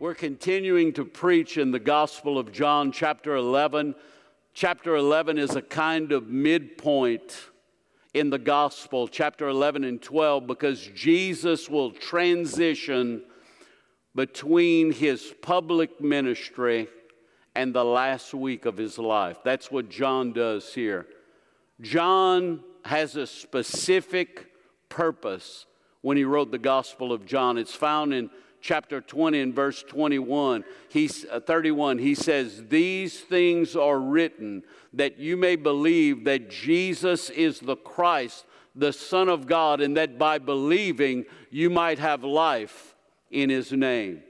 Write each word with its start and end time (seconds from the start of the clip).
We're 0.00 0.14
continuing 0.14 0.92
to 0.92 1.04
preach 1.04 1.58
in 1.58 1.72
the 1.72 1.80
Gospel 1.80 2.38
of 2.38 2.52
John, 2.52 2.92
chapter 2.92 3.34
11. 3.34 3.96
Chapter 4.54 4.94
11 4.94 5.38
is 5.38 5.56
a 5.56 5.62
kind 5.62 6.12
of 6.12 6.28
midpoint 6.28 7.36
in 8.14 8.30
the 8.30 8.38
Gospel, 8.38 9.08
chapter 9.08 9.48
11 9.48 9.82
and 9.82 10.00
12, 10.00 10.46
because 10.46 10.86
Jesus 10.94 11.68
will 11.68 11.90
transition 11.90 13.24
between 14.14 14.92
his 14.92 15.34
public 15.42 16.00
ministry 16.00 16.86
and 17.56 17.74
the 17.74 17.84
last 17.84 18.32
week 18.32 18.66
of 18.66 18.76
his 18.76 18.98
life. 18.98 19.38
That's 19.42 19.68
what 19.68 19.88
John 19.88 20.32
does 20.32 20.72
here. 20.72 21.06
John 21.80 22.62
has 22.84 23.16
a 23.16 23.26
specific 23.26 24.46
purpose 24.88 25.66
when 26.02 26.16
he 26.16 26.22
wrote 26.22 26.52
the 26.52 26.58
Gospel 26.58 27.12
of 27.12 27.26
John. 27.26 27.58
It's 27.58 27.74
found 27.74 28.14
in 28.14 28.30
chapter 28.60 29.00
20 29.00 29.40
and 29.40 29.54
verse 29.54 29.82
21, 29.82 30.64
he's, 30.88 31.24
uh, 31.30 31.40
31, 31.40 31.98
he 31.98 32.14
says, 32.14 32.64
These 32.68 33.20
things 33.20 33.76
are 33.76 33.98
written 33.98 34.62
that 34.92 35.18
you 35.18 35.36
may 35.36 35.56
believe 35.56 36.24
that 36.24 36.50
Jesus 36.50 37.30
is 37.30 37.60
the 37.60 37.76
Christ, 37.76 38.44
the 38.74 38.92
Son 38.92 39.28
of 39.28 39.46
God, 39.46 39.80
and 39.80 39.96
that 39.96 40.18
by 40.18 40.38
believing 40.38 41.24
you 41.50 41.70
might 41.70 41.98
have 41.98 42.24
life 42.24 42.94
in 43.30 43.50
his 43.50 43.72
name. 43.72 44.22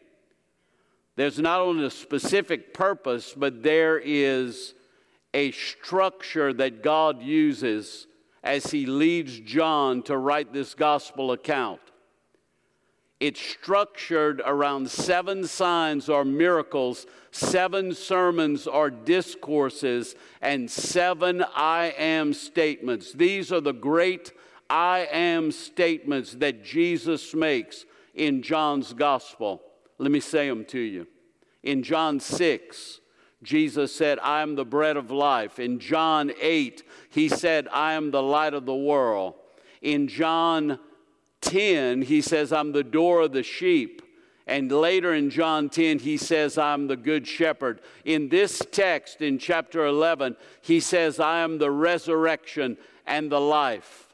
There's 1.17 1.39
not 1.39 1.61
only 1.61 1.85
a 1.85 1.91
specific 1.91 2.73
purpose, 2.73 3.35
but 3.37 3.63
there 3.63 3.99
is 3.99 4.75
a 5.35 5.51
structure 5.53 6.53
that 6.53 6.83
God 6.83 7.23
uses 7.23 8.07
as 8.43 8.71
he 8.71 8.87
leads 8.87 9.39
John 9.41 10.03
to 10.05 10.17
write 10.17 10.53
this 10.53 10.75
gospel 10.75 11.33
account. 11.33 11.81
It's 13.21 13.41
structured 13.41 14.41
around 14.45 14.91
seven 14.91 15.47
signs 15.47 16.09
or 16.09 16.25
miracles, 16.25 17.07
seven 17.33 17.93
sermons 17.93 18.69
or 18.69 18.91
discourses, 18.91 20.15
and 20.41 20.71
seven 20.71 21.45
I 21.55 21.95
am 21.99 22.33
statements. 22.33 23.13
These 23.13 23.53
are 23.53 23.61
the 23.61 23.73
great 23.73 24.33
I 24.71 25.09
am 25.11 25.51
statements 25.51 26.35
that 26.35 26.65
Jesus 26.65 27.35
makes 27.35 27.87
in 28.15 28.43
John's 28.43 28.93
gospel. 28.93 29.63
Let 29.99 30.13
me 30.13 30.21
say 30.21 30.49
them 30.49 30.65
to 30.67 30.79
you. 30.79 31.09
In 31.65 31.83
John 31.83 32.21
6, 32.21 33.01
Jesus 33.43 33.95
said, 33.95 34.19
I 34.21 34.43
am 34.43 34.55
the 34.55 34.65
bread 34.65 34.97
of 34.97 35.11
life. 35.11 35.59
In 35.59 35.81
John 35.81 36.33
8, 36.41 36.83
he 37.11 37.29
said, 37.29 37.67
I 37.73 37.95
am 37.95 38.11
the 38.11 38.23
light 38.23 38.55
of 38.55 38.65
the 38.65 38.75
world. 38.75 39.35
In 39.83 40.07
John 40.07 40.79
10, 41.41 42.03
he 42.03 42.21
says, 42.21 42.53
I'm 42.53 42.73
the 42.73 42.85
door 42.85 43.23
of 43.23 43.33
the 43.33 43.43
sheep. 43.43 44.03
And 44.47 44.73
later 44.73 45.13
in 45.13 45.29
John 45.29 45.69
10, 45.69 45.99
he 45.99 46.17
says, 46.17 46.57
I'm 46.57 46.87
the 46.87 46.97
good 46.97 47.27
shepherd. 47.27 47.83
In 48.05 48.31
this 48.31 48.63
text, 48.73 49.21
in 49.21 49.39
chapter 49.39 49.85
11, 49.85 50.37
he 50.63 50.81
says, 50.81 51.21
I 51.21 51.41
am 51.41 51.59
the 51.59 51.71
resurrection 51.71 52.79
and 53.07 53.31
the 53.31 53.41
life. 53.41 54.09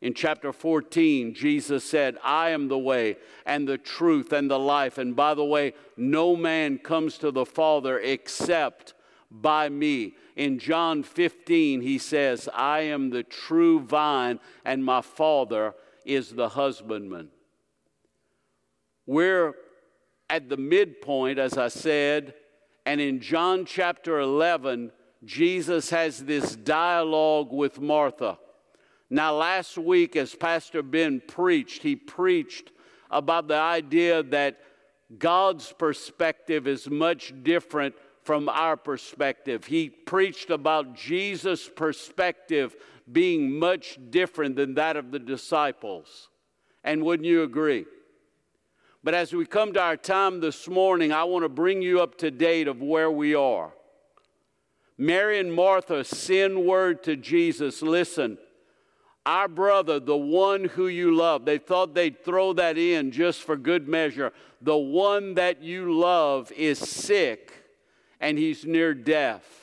In 0.00 0.14
chapter 0.14 0.54
14, 0.54 1.34
Jesus 1.34 1.84
said, 1.84 2.16
I 2.24 2.50
am 2.50 2.68
the 2.68 2.78
way 2.78 3.16
and 3.44 3.68
the 3.68 3.76
truth 3.76 4.32
and 4.32 4.50
the 4.50 4.58
life. 4.58 4.96
And 4.96 5.14
by 5.14 5.34
the 5.34 5.44
way, 5.44 5.74
no 5.98 6.34
man 6.34 6.78
comes 6.78 7.18
to 7.18 7.30
the 7.30 7.44
Father 7.44 7.98
except 7.98 8.94
by 9.30 9.68
me. 9.68 10.14
In 10.36 10.58
John 10.58 11.02
15, 11.02 11.82
he 11.82 11.98
says, 11.98 12.48
I 12.54 12.80
am 12.80 13.10
the 13.10 13.22
true 13.22 13.80
vine, 13.80 14.40
and 14.64 14.82
my 14.82 15.02
Father 15.02 15.74
is 16.14 16.30
the 16.30 16.48
husbandman. 16.48 17.28
We're 19.06 19.54
at 20.28 20.48
the 20.48 20.56
midpoint, 20.56 21.38
as 21.38 21.56
I 21.56 21.68
said, 21.68 22.34
and 22.84 23.00
in 23.00 23.20
John 23.20 23.64
chapter 23.64 24.18
11, 24.18 24.92
Jesus 25.24 25.90
has 25.90 26.24
this 26.24 26.56
dialogue 26.56 27.52
with 27.52 27.80
Martha. 27.80 28.38
Now, 29.08 29.34
last 29.34 29.76
week, 29.76 30.16
as 30.16 30.34
Pastor 30.34 30.82
Ben 30.82 31.20
preached, 31.26 31.82
he 31.82 31.96
preached 31.96 32.72
about 33.10 33.48
the 33.48 33.56
idea 33.56 34.22
that 34.24 34.60
God's 35.18 35.72
perspective 35.72 36.66
is 36.66 36.88
much 36.88 37.32
different 37.42 37.94
from 38.22 38.48
our 38.48 38.76
perspective. 38.76 39.64
He 39.64 39.90
preached 39.90 40.50
about 40.50 40.94
Jesus' 40.94 41.68
perspective 41.68 42.76
being 43.12 43.58
much 43.58 43.98
different 44.10 44.56
than 44.56 44.74
that 44.74 44.96
of 44.96 45.10
the 45.10 45.18
disciples. 45.18 46.28
And 46.84 47.02
wouldn't 47.04 47.26
you 47.26 47.42
agree? 47.42 47.86
But 49.02 49.14
as 49.14 49.32
we 49.32 49.46
come 49.46 49.72
to 49.72 49.80
our 49.80 49.96
time 49.96 50.40
this 50.40 50.68
morning, 50.68 51.12
I 51.12 51.24
want 51.24 51.44
to 51.44 51.48
bring 51.48 51.80
you 51.80 52.00
up 52.00 52.18
to 52.18 52.30
date 52.30 52.68
of 52.68 52.82
where 52.82 53.10
we 53.10 53.34
are. 53.34 53.72
Mary 54.98 55.38
and 55.38 55.52
Martha 55.52 56.04
send 56.04 56.66
word 56.66 57.02
to 57.04 57.16
Jesus 57.16 57.80
listen, 57.80 58.36
our 59.24 59.48
brother, 59.48 60.00
the 60.00 60.16
one 60.16 60.64
who 60.64 60.88
you 60.88 61.14
love, 61.14 61.44
they 61.44 61.58
thought 61.58 61.94
they'd 61.94 62.22
throw 62.22 62.52
that 62.54 62.76
in 62.76 63.10
just 63.10 63.42
for 63.42 63.56
good 63.56 63.88
measure. 63.88 64.32
The 64.60 64.76
one 64.76 65.34
that 65.34 65.62
you 65.62 65.98
love 65.98 66.52
is 66.52 66.78
sick 66.78 67.52
and 68.20 68.38
he's 68.38 68.64
near 68.64 68.92
death. 68.92 69.59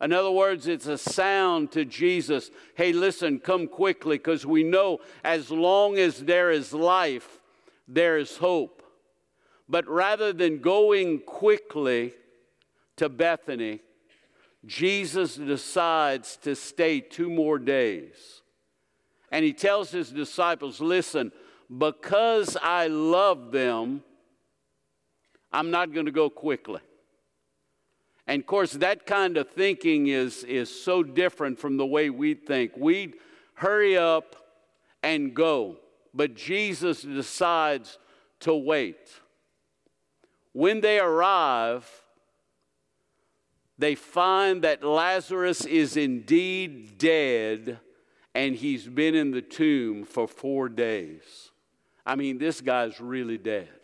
In 0.00 0.12
other 0.12 0.30
words, 0.30 0.66
it's 0.66 0.86
a 0.86 0.98
sound 0.98 1.72
to 1.72 1.84
Jesus 1.84 2.50
hey, 2.74 2.92
listen, 2.92 3.38
come 3.40 3.66
quickly, 3.66 4.18
because 4.18 4.44
we 4.44 4.62
know 4.62 4.98
as 5.24 5.50
long 5.50 5.98
as 5.98 6.18
there 6.18 6.50
is 6.50 6.72
life, 6.72 7.40
there 7.88 8.18
is 8.18 8.36
hope. 8.36 8.82
But 9.68 9.88
rather 9.88 10.32
than 10.32 10.60
going 10.60 11.20
quickly 11.20 12.12
to 12.96 13.08
Bethany, 13.08 13.80
Jesus 14.64 15.36
decides 15.36 16.36
to 16.38 16.54
stay 16.54 17.00
two 17.00 17.30
more 17.30 17.58
days. 17.58 18.42
And 19.32 19.44
he 19.44 19.52
tells 19.52 19.90
his 19.90 20.10
disciples, 20.10 20.80
listen, 20.80 21.32
because 21.76 22.56
I 22.62 22.86
love 22.86 23.50
them, 23.50 24.02
I'm 25.52 25.70
not 25.70 25.92
going 25.92 26.06
to 26.06 26.12
go 26.12 26.30
quickly. 26.30 26.80
And 28.26 28.40
of 28.40 28.46
course, 28.46 28.72
that 28.72 29.06
kind 29.06 29.36
of 29.36 29.48
thinking 29.50 30.08
is, 30.08 30.42
is 30.44 30.68
so 30.68 31.02
different 31.02 31.58
from 31.58 31.76
the 31.76 31.86
way 31.86 32.10
we 32.10 32.34
think. 32.34 32.72
We 32.76 33.14
hurry 33.54 33.96
up 33.96 34.36
and 35.02 35.34
go, 35.34 35.76
but 36.12 36.34
Jesus 36.34 37.02
decides 37.02 37.98
to 38.40 38.54
wait. 38.54 39.20
When 40.52 40.80
they 40.80 40.98
arrive, 40.98 41.88
they 43.78 43.94
find 43.94 44.62
that 44.62 44.82
Lazarus 44.82 45.64
is 45.64 45.96
indeed 45.96 46.98
dead 46.98 47.78
and 48.34 48.54
he's 48.54 48.86
been 48.86 49.14
in 49.14 49.30
the 49.30 49.42
tomb 49.42 50.04
for 50.04 50.26
four 50.26 50.68
days. 50.68 51.50
I 52.04 52.16
mean, 52.16 52.38
this 52.38 52.60
guy's 52.60 53.00
really 53.00 53.38
dead. 53.38 53.75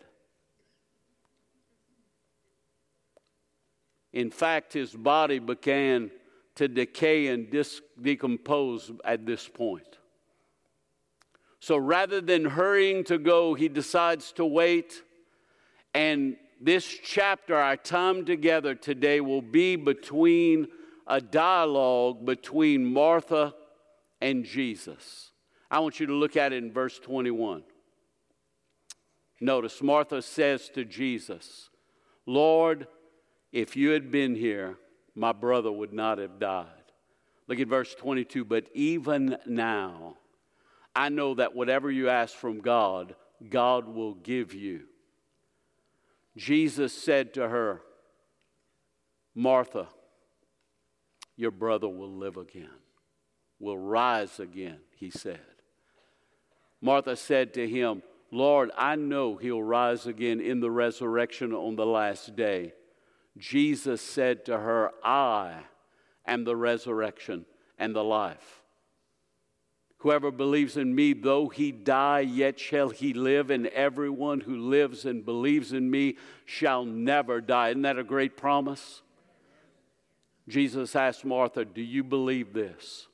In 4.13 4.29
fact, 4.29 4.73
his 4.73 4.93
body 4.93 5.39
began 5.39 6.11
to 6.55 6.67
decay 6.67 7.27
and 7.27 7.49
dis- 7.49 7.81
decompose 7.99 8.91
at 9.03 9.25
this 9.25 9.47
point. 9.47 9.97
So 11.59 11.77
rather 11.77 12.21
than 12.21 12.45
hurrying 12.45 13.03
to 13.05 13.17
go, 13.17 13.53
he 13.53 13.69
decides 13.69 14.31
to 14.33 14.45
wait. 14.45 15.01
And 15.93 16.35
this 16.61 16.85
chapter, 16.85 17.55
our 17.55 17.77
time 17.77 18.25
together 18.25 18.75
today, 18.75 19.19
will 19.19 19.41
be 19.41 19.75
between 19.75 20.67
a 21.07 21.19
dialogue 21.19 22.25
between 22.25 22.85
Martha 22.85 23.53
and 24.21 24.45
Jesus. 24.45 25.31
I 25.69 25.79
want 25.79 25.99
you 25.99 26.05
to 26.05 26.13
look 26.13 26.37
at 26.37 26.53
it 26.53 26.63
in 26.63 26.71
verse 26.71 26.99
21. 26.99 27.63
Notice 29.41 29.81
Martha 29.81 30.21
says 30.21 30.69
to 30.69 30.85
Jesus, 30.85 31.69
Lord, 32.25 32.87
if 33.53 33.77
you 33.77 33.91
had 33.91 34.11
been 34.11 34.35
here, 34.35 34.77
my 35.15 35.31
brother 35.31 35.71
would 35.71 35.93
not 35.93 36.17
have 36.17 36.39
died. 36.39 36.65
Look 37.47 37.59
at 37.59 37.67
verse 37.67 37.93
22. 37.93 38.43
But 38.43 38.67
even 38.73 39.37
now, 39.45 40.17
I 40.95 41.09
know 41.09 41.35
that 41.35 41.55
whatever 41.55 41.91
you 41.91 42.09
ask 42.09 42.35
from 42.35 42.59
God, 42.59 43.15
God 43.49 43.87
will 43.87 44.15
give 44.15 44.55
you. 44.55 44.81
Jesus 46.35 46.93
said 46.93 47.35
to 47.35 47.47
her, 47.47 47.81
Martha, 49.35 49.87
your 51.35 51.51
brother 51.51 51.87
will 51.87 52.11
live 52.11 52.37
again, 52.37 52.69
will 53.59 53.77
rise 53.77 54.39
again, 54.39 54.79
he 54.95 55.11
said. 55.11 55.39
Martha 56.81 57.15
said 57.15 57.53
to 57.53 57.67
him, 57.67 58.01
Lord, 58.31 58.71
I 58.75 58.95
know 58.95 59.35
he'll 59.35 59.61
rise 59.61 60.07
again 60.07 60.41
in 60.41 60.59
the 60.59 60.71
resurrection 60.71 61.53
on 61.53 61.75
the 61.75 61.85
last 61.85 62.35
day. 62.35 62.73
Jesus 63.37 64.01
said 64.01 64.45
to 64.45 64.57
her, 64.57 64.91
I 65.03 65.63
am 66.25 66.43
the 66.43 66.55
resurrection 66.55 67.45
and 67.77 67.95
the 67.95 68.03
life. 68.03 68.63
Whoever 69.97 70.31
believes 70.31 70.75
in 70.75 70.93
me, 70.93 71.13
though 71.13 71.47
he 71.47 71.71
die, 71.71 72.19
yet 72.19 72.59
shall 72.59 72.89
he 72.89 73.13
live, 73.13 73.49
and 73.49 73.67
everyone 73.67 74.41
who 74.41 74.57
lives 74.57 75.05
and 75.05 75.23
believes 75.23 75.71
in 75.71 75.89
me 75.89 76.17
shall 76.43 76.83
never 76.83 77.39
die. 77.39 77.69
Isn't 77.69 77.83
that 77.83 77.97
a 77.97 78.03
great 78.03 78.35
promise? 78.35 79.01
Jesus 80.49 80.93
asked 80.95 81.23
Martha, 81.23 81.63
Do 81.63 81.81
you 81.81 82.03
believe 82.03 82.51
this? 82.51 83.07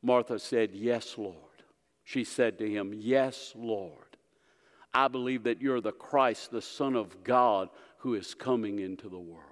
Martha 0.00 0.38
said, 0.38 0.70
Yes, 0.72 1.18
Lord. 1.18 1.34
She 2.04 2.22
said 2.22 2.58
to 2.58 2.70
him, 2.70 2.92
Yes, 2.94 3.52
Lord. 3.56 4.16
I 4.94 5.08
believe 5.08 5.42
that 5.44 5.60
you're 5.60 5.80
the 5.80 5.92
Christ, 5.92 6.50
the 6.50 6.62
Son 6.62 6.96
of 6.96 7.22
God, 7.24 7.68
who 7.98 8.14
is 8.14 8.34
coming 8.34 8.78
into 8.78 9.08
the 9.08 9.18
world. 9.18 9.44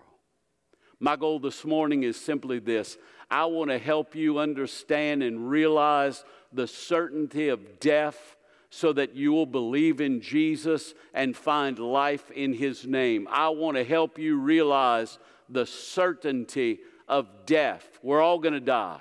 My 0.99 1.17
goal 1.17 1.39
this 1.39 1.65
morning 1.65 2.05
is 2.05 2.17
simply 2.17 2.59
this 2.59 2.97
I 3.31 3.45
want 3.47 3.71
to 3.71 3.79
help 3.79 4.15
you 4.15 4.39
understand 4.39 5.23
and 5.23 5.51
realize 5.51 6.25
the 6.53 6.67
certainty 6.67 7.49
of 7.49 7.81
death 7.81 8.37
so 8.71 8.93
that 8.93 9.15
you 9.15 9.33
will 9.33 9.47
believe 9.47 10.01
in 10.01 10.21
Jesus 10.21 10.95
and 11.13 11.37
find 11.37 11.79
life 11.79 12.31
in 12.31 12.53
His 12.53 12.87
name. 12.87 13.29
I 13.31 13.49
want 13.49 13.77
to 13.77 13.85
help 13.85 14.19
you 14.19 14.39
realize 14.39 15.19
the 15.49 15.67
certainty 15.67 16.81
of 17.09 17.29
death. 17.47 17.87
We're 18.03 18.21
all 18.21 18.39
going 18.39 18.55
to 18.55 18.61
die. 18.61 19.01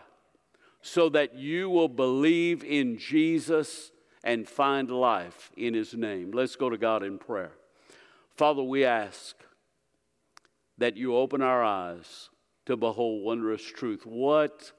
So 0.82 1.10
that 1.10 1.36
you 1.36 1.70
will 1.70 1.90
believe 1.90 2.64
in 2.64 3.00
Jesus 3.00 3.92
and 4.24 4.48
find 4.48 4.90
life 4.92 5.52
in 5.58 5.74
His 5.74 5.94
name. 5.96 6.32
Let's 6.32 6.56
go 6.56 6.70
to 6.70 6.78
God 6.78 7.04
in 7.04 7.18
prayer. 7.18 7.52
Father, 8.36 8.64
we 8.64 8.84
ask 8.84 9.36
that 10.78 10.98
you 10.98 11.16
open 11.16 11.42
our 11.42 11.64
eyes 11.64 12.30
to 12.66 12.76
behold 12.76 13.24
wondrous 13.24 13.64
truth. 13.64 14.06
What 14.06 14.72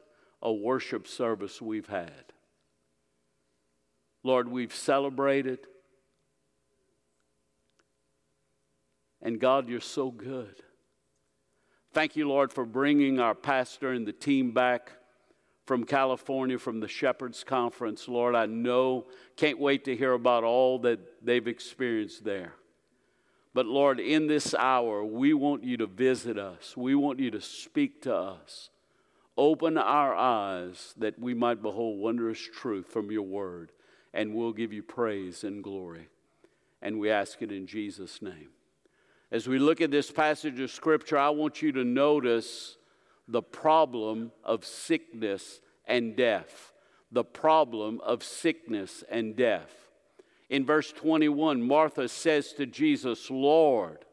a 0.42 0.52
worship 0.52 1.08
service 1.08 1.62
we've 1.62 1.88
had. 1.88 2.32
Lord, 4.22 4.48
we've 4.48 4.74
celebrated. 4.74 5.60
And 9.22 9.40
God, 9.40 9.68
you're 9.68 9.80
so 9.80 10.10
good. 10.10 10.62
Thank 11.92 12.14
you, 12.14 12.28
Lord, 12.28 12.52
for 12.52 12.66
bringing 12.66 13.20
our 13.20 13.34
pastor 13.34 13.92
and 13.92 14.06
the 14.06 14.12
team 14.12 14.52
back 14.52 14.92
from 15.64 15.84
California 15.84 16.58
from 16.58 16.80
the 16.80 16.88
Shepherds 16.88 17.42
Conference. 17.42 18.06
Lord, 18.06 18.34
I 18.34 18.46
know, 18.46 19.06
can't 19.36 19.58
wait 19.58 19.84
to 19.86 19.96
hear 19.96 20.12
about 20.12 20.44
all 20.44 20.78
that 20.80 21.24
they've 21.24 21.48
experienced 21.48 22.22
there. 22.22 22.52
But 23.56 23.64
Lord, 23.64 24.00
in 24.00 24.26
this 24.26 24.52
hour, 24.52 25.02
we 25.02 25.32
want 25.32 25.64
you 25.64 25.78
to 25.78 25.86
visit 25.86 26.36
us. 26.36 26.76
We 26.76 26.94
want 26.94 27.20
you 27.20 27.30
to 27.30 27.40
speak 27.40 28.02
to 28.02 28.14
us. 28.14 28.68
Open 29.34 29.78
our 29.78 30.14
eyes 30.14 30.92
that 30.98 31.18
we 31.18 31.32
might 31.32 31.62
behold 31.62 31.98
wondrous 31.98 32.38
truth 32.38 32.88
from 32.88 33.10
your 33.10 33.22
word, 33.22 33.72
and 34.12 34.34
we'll 34.34 34.52
give 34.52 34.74
you 34.74 34.82
praise 34.82 35.42
and 35.42 35.64
glory. 35.64 36.08
And 36.82 37.00
we 37.00 37.10
ask 37.10 37.40
it 37.40 37.50
in 37.50 37.66
Jesus' 37.66 38.20
name. 38.20 38.50
As 39.32 39.48
we 39.48 39.58
look 39.58 39.80
at 39.80 39.90
this 39.90 40.10
passage 40.10 40.60
of 40.60 40.70
Scripture, 40.70 41.16
I 41.16 41.30
want 41.30 41.62
you 41.62 41.72
to 41.72 41.82
notice 41.82 42.76
the 43.26 43.40
problem 43.40 44.32
of 44.44 44.66
sickness 44.66 45.62
and 45.86 46.14
death. 46.14 46.74
The 47.10 47.24
problem 47.24 48.02
of 48.04 48.22
sickness 48.22 49.02
and 49.08 49.34
death. 49.34 49.85
In 50.48 50.64
verse 50.64 50.92
21, 50.92 51.62
Martha 51.62 52.08
says 52.08 52.52
to 52.54 52.66
Jesus, 52.66 53.30
Lord, 53.30 54.04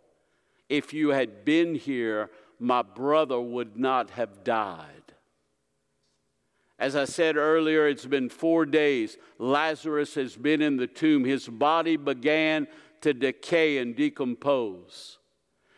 if 0.70 0.94
you 0.94 1.10
had 1.10 1.46
been 1.46 1.76
here, 1.76 2.32
my 2.60 2.82
brother 2.82 3.40
would 3.40 3.78
not 3.78 4.10
have 4.12 4.44
died. 4.44 4.88
As 6.80 6.96
I 6.96 7.06
said 7.06 7.38
earlier, 7.38 7.88
it's 7.88 8.06
been 8.06 8.30
four 8.30 8.66
days. 8.66 9.18
Lazarus 9.38 10.16
has 10.16 10.36
been 10.36 10.62
in 10.62 10.78
the 10.78 10.88
tomb. 10.88 11.24
His 11.24 11.48
body 11.48 11.98
began 11.98 12.68
to 13.02 13.14
decay 13.14 13.78
and 13.78 13.96
decompose. 13.96 15.20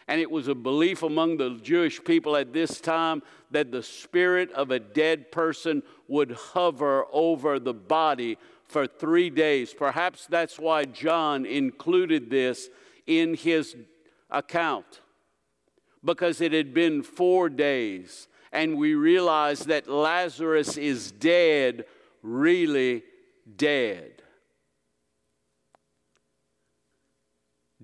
And 0.07 0.21
it 0.21 0.29
was 0.29 0.47
a 0.47 0.55
belief 0.55 1.03
among 1.03 1.37
the 1.37 1.59
Jewish 1.61 2.03
people 2.03 2.37
at 2.37 2.53
this 2.53 2.79
time 2.79 3.23
that 3.51 3.71
the 3.71 3.83
spirit 3.83 4.51
of 4.51 4.71
a 4.71 4.79
dead 4.79 5.31
person 5.31 5.81
would 6.07 6.31
hover 6.31 7.05
over 7.11 7.59
the 7.59 7.73
body 7.73 8.37
for 8.67 8.87
three 8.87 9.29
days. 9.29 9.73
Perhaps 9.73 10.27
that's 10.27 10.59
why 10.59 10.85
John 10.85 11.45
included 11.45 12.29
this 12.29 12.69
in 13.05 13.35
his 13.35 13.75
account, 14.29 15.01
because 16.03 16.41
it 16.41 16.51
had 16.51 16.73
been 16.73 17.03
four 17.03 17.49
days, 17.49 18.27
and 18.51 18.77
we 18.77 18.95
realize 18.95 19.59
that 19.65 19.87
Lazarus 19.87 20.77
is 20.77 21.11
dead, 21.11 21.85
really 22.21 23.03
dead. 23.55 24.23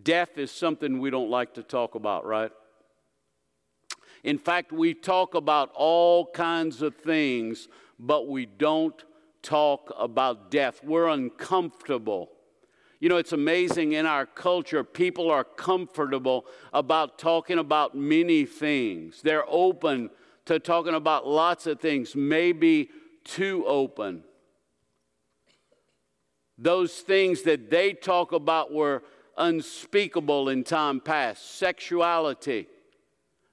Death 0.02 0.38
is 0.38 0.52
something 0.52 1.00
we 1.00 1.12
don't 1.12 1.30
like 1.30 1.54
to 1.54 1.64
talk 1.64 1.94
about, 1.94 2.26
right? 2.26 2.52
In 4.24 4.40
fact, 4.40 4.72
we 4.72 4.96
talk 4.96 5.36
about 5.36 5.72
all 5.76 6.26
kinds 6.26 6.82
of 6.82 6.96
things, 6.96 7.68
but 8.00 8.28
we 8.28 8.48
don't 8.48 9.04
talk 9.42 9.94
about 9.98 10.52
death. 10.52 10.84
We're 10.84 11.08
uncomfortable. 11.08 12.30
You 13.00 13.10
know, 13.10 13.18
it's 13.18 13.34
amazing 13.34 13.94
in 13.94 14.06
our 14.06 14.28
culture, 14.28 14.84
people 14.84 15.32
are 15.32 15.44
comfortable 15.44 16.46
about 16.72 17.18
talking 17.18 17.58
about 17.58 17.96
many 17.96 18.46
things. 18.46 19.22
They're 19.24 19.50
open 19.50 20.12
to 20.46 20.60
talking 20.60 20.94
about 20.94 21.28
lots 21.28 21.66
of 21.66 21.80
things, 21.80 22.16
maybe 22.16 22.90
too 23.24 23.64
open. 23.66 24.24
Those 26.58 26.94
things 27.00 27.42
that 27.44 27.72
they 27.72 27.94
talk 27.94 28.34
about 28.34 28.72
were 28.72 29.02
unspeakable 29.36 30.50
in 30.50 30.64
time 30.64 31.00
past 31.00 31.58
sexuality, 31.58 32.68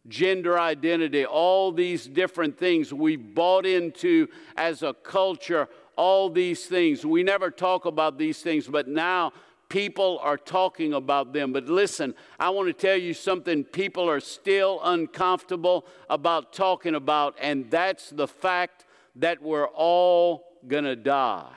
gender 0.08 0.58
identity, 0.58 1.24
all 1.24 1.72
these 1.72 2.06
different 2.06 2.58
things 2.58 2.92
we 2.92 3.16
bought 3.16 3.66
into 3.66 4.28
as 4.56 4.82
a 4.82 4.94
culture, 4.94 5.68
all 5.96 6.30
these 6.30 6.66
things. 6.66 7.04
We 7.04 7.22
never 7.22 7.50
talk 7.50 7.84
about 7.84 8.18
these 8.18 8.40
things, 8.40 8.66
but 8.66 8.88
now 8.88 9.32
people 9.68 10.18
are 10.22 10.36
talking 10.36 10.94
about 10.94 11.32
them. 11.32 11.52
But 11.52 11.66
listen, 11.66 12.14
I 12.38 12.50
want 12.50 12.68
to 12.68 12.72
tell 12.72 12.96
you 12.96 13.14
something 13.14 13.64
people 13.64 14.08
are 14.08 14.20
still 14.20 14.80
uncomfortable 14.82 15.86
about 16.08 16.52
talking 16.52 16.94
about, 16.94 17.36
and 17.40 17.70
that's 17.70 18.10
the 18.10 18.28
fact 18.28 18.86
that 19.16 19.42
we're 19.42 19.68
all 19.68 20.44
going 20.66 20.84
to 20.84 20.96
die. 20.96 21.50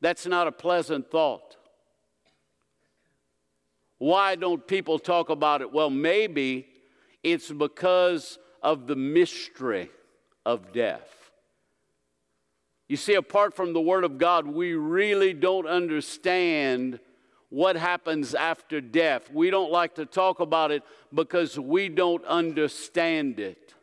That's 0.00 0.26
not 0.26 0.46
a 0.46 0.52
pleasant 0.52 1.10
thought. 1.10 1.56
Why 4.00 4.34
don't 4.34 4.66
people 4.66 4.98
talk 4.98 5.28
about 5.28 5.60
it? 5.60 5.70
Well, 5.70 5.90
maybe 5.90 6.66
it's 7.22 7.52
because 7.52 8.38
of 8.62 8.86
the 8.86 8.96
mystery 8.96 9.90
of 10.46 10.72
death. 10.72 11.30
You 12.88 12.96
see, 12.96 13.12
apart 13.12 13.54
from 13.54 13.74
the 13.74 13.80
Word 13.80 14.04
of 14.04 14.16
God, 14.16 14.46
we 14.46 14.72
really 14.72 15.34
don't 15.34 15.66
understand 15.66 16.98
what 17.50 17.76
happens 17.76 18.34
after 18.34 18.80
death. 18.80 19.30
We 19.30 19.50
don't 19.50 19.70
like 19.70 19.96
to 19.96 20.06
talk 20.06 20.40
about 20.40 20.70
it 20.70 20.82
because 21.12 21.58
we 21.58 21.90
don't 21.90 22.24
understand 22.24 23.38
it. 23.38 23.74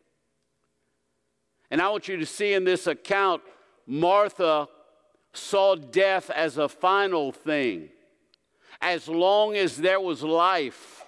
And 1.69 1.79
I 1.79 1.89
want 1.89 2.07
you 2.07 2.17
to 2.17 2.25
see 2.25 2.53
in 2.53 2.63
this 2.63 2.87
account, 2.87 3.43
Martha 3.85 4.67
saw 5.31 5.75
death 5.75 6.31
as 6.31 6.57
a 6.57 6.67
final 6.67 7.31
thing 7.31 7.89
as 8.81 9.07
long 9.07 9.55
as 9.55 9.77
there 9.77 9.99
was 9.99 10.23
life, 10.23 11.05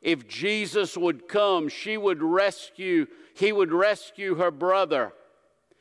if 0.00 0.28
Jesus 0.28 0.96
would 0.96 1.28
come, 1.28 1.68
she 1.68 1.96
would 1.96 2.22
rescue, 2.22 3.06
he 3.34 3.52
would 3.52 3.72
rescue 3.72 4.34
her 4.36 4.50
brother 4.50 5.12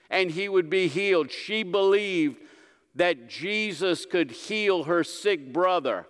and 0.10 0.32
he 0.32 0.48
would 0.48 0.70
be 0.70 0.88
healed. 0.88 1.32
She 1.32 1.64
believed 1.64 2.38
that 2.96 3.28
Jesus 3.28 4.06
could 4.06 4.32
heal 4.32 4.84
her 4.84 5.04
sick 5.04 5.52
brother. 5.52 6.06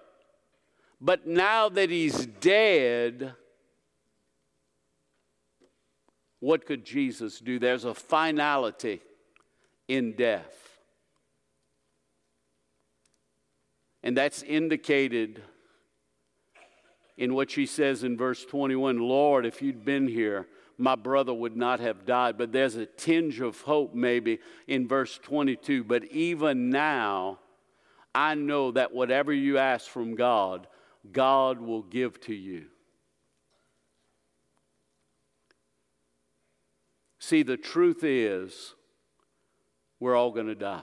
But 1.00 1.26
now 1.26 1.70
that 1.70 1.90
he's 1.90 2.26
dead, 2.26 3.34
what 6.40 6.66
could 6.66 6.86
Jesus 6.86 7.40
do? 7.40 7.60
There's 7.60 7.86
a 7.86 7.94
finality 7.94 9.02
in 9.88 10.14
death. 10.14 10.73
And 14.04 14.18
that's 14.18 14.44
indicated 14.44 15.42
in 17.18 17.34
what 17.34 17.52
she 17.52 17.66
says 17.66 18.04
in 18.04 18.18
verse 18.18 18.44
21 18.46 19.00
Lord, 19.00 19.46
if 19.46 19.62
you'd 19.62 19.86
been 19.86 20.08
here, 20.08 20.48
my 20.78 20.96
brother 20.96 21.34
would 21.34 21.56
not 21.56 21.80
have 21.80 22.06
died. 22.06 22.38
But 22.38 22.52
there's 22.52 22.76
a 22.76 22.86
tinge 22.86 23.40
of 23.40 23.62
hope 23.62 23.94
maybe 23.94 24.40
in 24.68 24.88
verse 24.88 25.20
22. 25.22 25.84
But 25.84 26.06
even 26.06 26.70
now, 26.70 27.40
I 28.14 28.36
know 28.36 28.72
that 28.72 28.94
whatever 28.94 29.32
you 29.32 29.58
ask 29.58 29.88
from 29.88 30.16
God, 30.16 30.68
God 31.12 31.60
will 31.60 31.84
give 31.84 32.20
to 32.22 32.34
you. 32.34 32.66
See, 37.20 37.44
the 37.44 37.58
truth 37.58 38.04
is, 38.04 38.74
we're 40.00 40.16
all 40.16 40.32
going 40.32 40.48
to 40.48 40.56
die. 40.56 40.82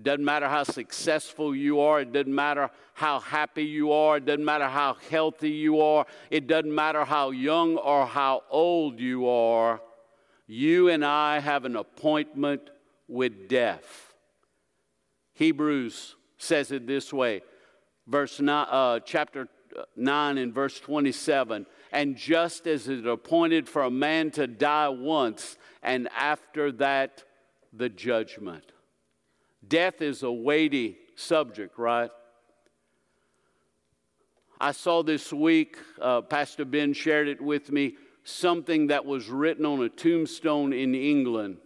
It 0.00 0.04
doesn't 0.04 0.24
matter 0.24 0.48
how 0.48 0.62
successful 0.62 1.54
you 1.54 1.80
are. 1.80 2.00
It 2.00 2.10
doesn't 2.10 2.34
matter 2.34 2.70
how 2.94 3.20
happy 3.20 3.64
you 3.64 3.92
are. 3.92 4.16
It 4.16 4.24
doesn't 4.24 4.46
matter 4.46 4.66
how 4.66 4.96
healthy 5.10 5.50
you 5.50 5.82
are. 5.82 6.06
It 6.30 6.46
doesn't 6.46 6.74
matter 6.74 7.04
how 7.04 7.32
young 7.32 7.76
or 7.76 8.06
how 8.06 8.44
old 8.48 8.98
you 8.98 9.28
are. 9.28 9.82
You 10.46 10.88
and 10.88 11.04
I 11.04 11.40
have 11.40 11.66
an 11.66 11.76
appointment 11.76 12.62
with 13.08 13.46
death. 13.46 14.14
Hebrews 15.34 16.16
says 16.38 16.72
it 16.72 16.86
this 16.86 17.12
way, 17.12 17.42
verse 18.06 18.40
nine, 18.40 18.68
uh, 18.70 19.00
chapter 19.00 19.48
9 19.96 20.38
and 20.38 20.54
verse 20.54 20.80
27. 20.80 21.66
And 21.92 22.16
just 22.16 22.66
as 22.66 22.88
it 22.88 23.06
appointed 23.06 23.68
for 23.68 23.82
a 23.82 23.90
man 23.90 24.30
to 24.30 24.46
die 24.46 24.88
once, 24.88 25.58
and 25.82 26.08
after 26.16 26.72
that, 26.72 27.22
the 27.74 27.90
judgment. 27.90 28.64
Death 29.66 30.00
is 30.02 30.22
a 30.22 30.32
weighty 30.32 30.96
subject, 31.16 31.78
right? 31.78 32.10
I 34.60 34.72
saw 34.72 35.02
this 35.02 35.32
week, 35.32 35.78
uh, 36.00 36.20
Pastor 36.22 36.64
Ben 36.64 36.92
shared 36.92 37.28
it 37.28 37.40
with 37.40 37.72
me, 37.72 37.96
something 38.24 38.88
that 38.88 39.06
was 39.06 39.28
written 39.28 39.64
on 39.64 39.82
a 39.82 39.88
tombstone 39.88 40.72
in 40.72 40.94
England. 40.94 41.58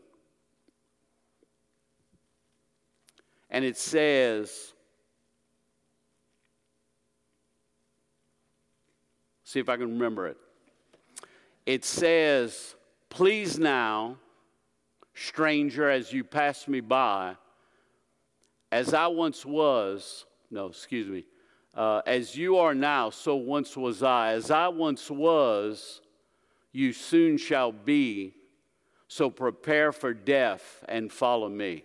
And 3.50 3.64
it 3.64 3.76
says, 3.76 4.74
see 9.42 9.60
if 9.60 9.68
I 9.68 9.76
can 9.76 9.92
remember 9.92 10.28
it. 10.28 10.36
It 11.66 11.84
says, 11.84 12.74
Please 13.08 13.58
now, 13.58 14.18
stranger, 15.14 15.88
as 15.88 16.12
you 16.12 16.24
pass 16.24 16.66
me 16.66 16.80
by, 16.80 17.36
as 18.74 18.92
I 18.92 19.06
once 19.06 19.46
was, 19.46 20.24
no, 20.50 20.66
excuse 20.66 21.06
me, 21.06 21.24
uh, 21.76 22.02
as 22.06 22.34
you 22.34 22.56
are 22.56 22.74
now, 22.74 23.08
so 23.08 23.36
once 23.36 23.76
was 23.76 24.02
I. 24.02 24.32
As 24.32 24.50
I 24.50 24.66
once 24.66 25.08
was, 25.08 26.00
you 26.72 26.92
soon 26.92 27.36
shall 27.36 27.70
be. 27.70 28.34
So 29.06 29.30
prepare 29.30 29.92
for 29.92 30.12
death 30.12 30.82
and 30.88 31.12
follow 31.12 31.48
me. 31.48 31.84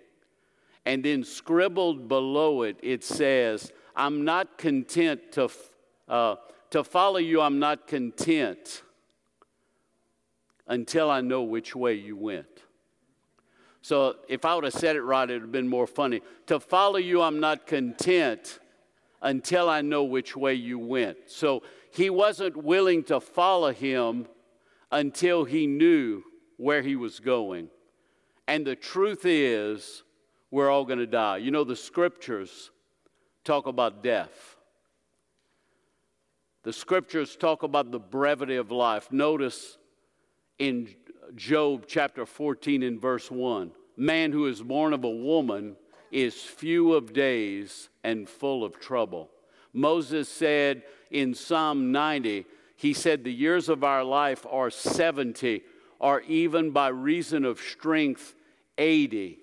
And 0.83 1.05
then 1.05 1.23
scribbled 1.23 2.07
below 2.07 2.63
it, 2.63 2.79
it 2.81 3.03
says, 3.03 3.71
I'm 3.95 4.25
not 4.25 4.57
content 4.57 5.31
to, 5.33 5.49
uh, 6.07 6.37
to 6.71 6.83
follow 6.83 7.19
you, 7.19 7.39
I'm 7.39 7.59
not 7.59 7.85
content 7.85 8.81
until 10.65 11.11
I 11.11 11.21
know 11.21 11.43
which 11.43 11.75
way 11.75 11.93
you 11.93 12.17
went. 12.17 12.48
So 13.81 14.17
if 14.27 14.45
I 14.45 14.55
would 14.55 14.65
have 14.65 14.73
said 14.73 14.95
it 14.95 15.01
right, 15.01 15.29
it 15.29 15.33
would 15.33 15.41
have 15.43 15.51
been 15.51 15.67
more 15.67 15.87
funny. 15.87 16.21
To 16.47 16.59
follow 16.59 16.97
you, 16.97 17.21
I'm 17.21 17.39
not 17.39 17.65
content 17.65 18.59
until 19.21 19.69
I 19.69 19.81
know 19.81 20.03
which 20.03 20.35
way 20.35 20.53
you 20.53 20.79
went. 20.79 21.17
So 21.27 21.63
he 21.91 22.09
wasn't 22.09 22.57
willing 22.57 23.03
to 23.05 23.19
follow 23.19 23.71
him 23.71 24.27
until 24.91 25.45
he 25.45 25.67
knew 25.67 26.23
where 26.57 26.81
he 26.81 26.95
was 26.95 27.19
going. 27.19 27.69
And 28.47 28.65
the 28.65 28.75
truth 28.75 29.25
is, 29.25 30.03
we're 30.51 30.69
all 30.69 30.85
going 30.85 30.99
to 30.99 31.07
die. 31.07 31.37
You 31.37 31.51
know, 31.51 31.63
the 31.63 31.75
scriptures 31.75 32.71
talk 33.43 33.67
about 33.67 34.03
death. 34.03 34.57
The 36.63 36.73
scriptures 36.73 37.35
talk 37.35 37.63
about 37.63 37.91
the 37.91 37.99
brevity 37.99 38.57
of 38.57 38.71
life. 38.71 39.11
Notice 39.11 39.77
in 40.57 40.93
Job 41.35 41.85
chapter 41.87 42.25
14 42.25 42.83
and 42.83 42.99
verse 42.99 43.29
1 43.29 43.71
Man 43.97 44.31
who 44.31 44.47
is 44.47 44.61
born 44.61 44.93
of 44.93 45.03
a 45.03 45.09
woman 45.09 45.75
is 46.11 46.35
few 46.35 46.93
of 46.93 47.13
days 47.13 47.89
and 48.03 48.27
full 48.27 48.63
of 48.63 48.79
trouble. 48.79 49.29
Moses 49.73 50.27
said 50.27 50.83
in 51.11 51.33
Psalm 51.33 51.91
90, 51.91 52.45
he 52.75 52.93
said, 52.93 53.23
The 53.23 53.33
years 53.33 53.69
of 53.69 53.83
our 53.83 54.03
life 54.03 54.45
are 54.49 54.69
70, 54.69 55.61
or 55.99 56.21
even 56.21 56.71
by 56.71 56.87
reason 56.87 57.45
of 57.45 57.59
strength, 57.59 58.33
80. 58.77 59.39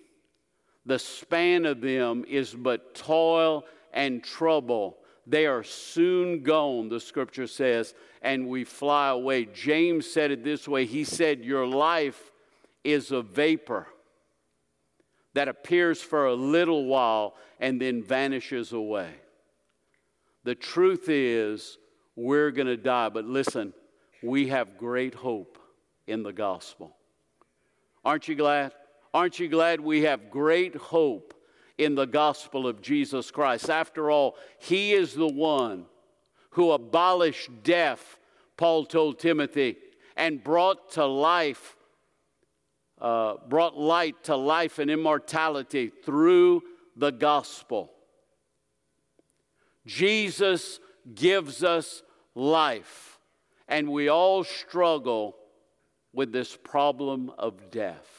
The 0.86 0.98
span 0.98 1.66
of 1.66 1.80
them 1.80 2.24
is 2.26 2.54
but 2.54 2.94
toil 2.94 3.64
and 3.92 4.24
trouble. 4.24 4.96
They 5.26 5.46
are 5.46 5.64
soon 5.64 6.42
gone, 6.42 6.88
the 6.88 7.00
scripture 7.00 7.48
says, 7.48 7.94
and 8.22 8.48
we 8.48 8.64
fly 8.64 9.08
away. 9.08 9.46
James 9.46 10.08
said 10.08 10.30
it 10.30 10.44
this 10.44 10.68
way 10.68 10.84
He 10.86 11.04
said, 11.04 11.44
Your 11.44 11.66
life 11.66 12.30
is 12.84 13.10
a 13.10 13.22
vapor 13.22 13.88
that 15.34 15.48
appears 15.48 16.00
for 16.00 16.26
a 16.26 16.34
little 16.34 16.86
while 16.86 17.34
and 17.58 17.80
then 17.80 18.02
vanishes 18.02 18.72
away. 18.72 19.10
The 20.44 20.54
truth 20.54 21.08
is, 21.08 21.76
we're 22.14 22.52
going 22.52 22.68
to 22.68 22.76
die, 22.76 23.08
but 23.08 23.24
listen, 23.24 23.74
we 24.22 24.48
have 24.48 24.78
great 24.78 25.14
hope 25.14 25.58
in 26.06 26.22
the 26.22 26.32
gospel. 26.32 26.96
Aren't 28.04 28.28
you 28.28 28.36
glad? 28.36 28.72
Aren't 29.12 29.40
you 29.40 29.48
glad 29.48 29.80
we 29.80 30.02
have 30.02 30.30
great 30.30 30.76
hope 30.76 31.34
in 31.78 31.94
the 31.94 32.06
gospel 32.06 32.66
of 32.66 32.80
Jesus 32.80 33.30
Christ. 33.30 33.68
After 33.68 34.10
all, 34.10 34.36
He 34.58 34.92
is 34.92 35.14
the 35.14 35.28
one 35.28 35.86
who 36.50 36.72
abolished 36.72 37.50
death, 37.62 38.18
Paul 38.56 38.86
told 38.86 39.18
Timothy, 39.18 39.76
and 40.16 40.42
brought 40.42 40.92
to 40.92 41.04
life, 41.04 41.76
uh, 43.00 43.34
brought 43.48 43.76
light 43.76 44.24
to 44.24 44.36
life 44.36 44.78
and 44.78 44.90
immortality 44.90 45.92
through 46.04 46.62
the 46.96 47.10
gospel. 47.10 47.92
Jesus 49.84 50.80
gives 51.14 51.62
us 51.62 52.02
life, 52.34 53.18
and 53.68 53.92
we 53.92 54.08
all 54.08 54.42
struggle 54.42 55.36
with 56.12 56.32
this 56.32 56.56
problem 56.56 57.30
of 57.38 57.70
death. 57.70 58.15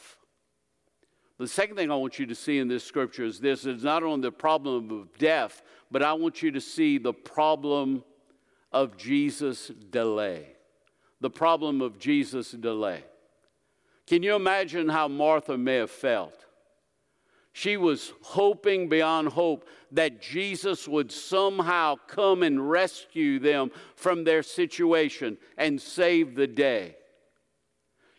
The 1.38 1.46
second 1.46 1.76
thing 1.76 1.90
I 1.90 1.94
want 1.94 2.18
you 2.18 2.26
to 2.26 2.34
see 2.34 2.58
in 2.58 2.66
this 2.66 2.82
scripture 2.84 3.24
is 3.24 3.38
this 3.38 3.64
is 3.64 3.84
not 3.84 4.02
only 4.02 4.22
the 4.22 4.32
problem 4.32 4.90
of 4.90 5.16
death, 5.18 5.62
but 5.90 6.02
I 6.02 6.12
want 6.12 6.42
you 6.42 6.50
to 6.50 6.60
see 6.60 6.98
the 6.98 7.12
problem 7.12 8.02
of 8.72 8.96
Jesus' 8.96 9.70
delay. 9.90 10.48
The 11.20 11.30
problem 11.30 11.80
of 11.80 11.98
Jesus' 11.98 12.50
delay. 12.50 13.04
Can 14.06 14.22
you 14.22 14.34
imagine 14.34 14.88
how 14.88 15.06
Martha 15.06 15.56
may 15.56 15.76
have 15.76 15.90
felt? 15.90 16.46
She 17.52 17.76
was 17.76 18.12
hoping 18.22 18.88
beyond 18.88 19.28
hope 19.28 19.68
that 19.92 20.20
Jesus 20.20 20.86
would 20.86 21.10
somehow 21.10 21.96
come 22.06 22.42
and 22.42 22.70
rescue 22.70 23.38
them 23.38 23.70
from 23.96 24.24
their 24.24 24.42
situation 24.42 25.38
and 25.56 25.80
save 25.80 26.34
the 26.34 26.46
day. 26.46 26.96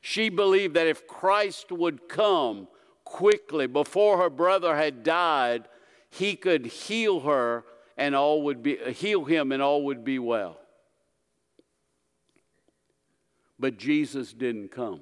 She 0.02 0.30
believed 0.30 0.76
that 0.76 0.88
if 0.88 1.08
Christ 1.08 1.72
would 1.72 2.08
come, 2.10 2.68
quickly, 3.10 3.66
before 3.66 4.20
her 4.20 4.30
brother 4.30 4.76
had 4.76 5.04
died, 5.04 5.68
he 6.12 6.36
could 6.36 6.66
heal 6.66 7.22
her 7.22 7.66
and 7.98 8.16
all 8.16 8.44
would 8.44 8.64
be 8.64 8.78
heal 8.94 9.26
him 9.26 9.52
and 9.52 9.62
all 9.62 9.86
would 9.86 10.06
be 10.06 10.20
well. 10.20 10.58
But 13.60 13.78
Jesus 13.78 14.32
didn't 14.32 14.70
come. 14.70 15.02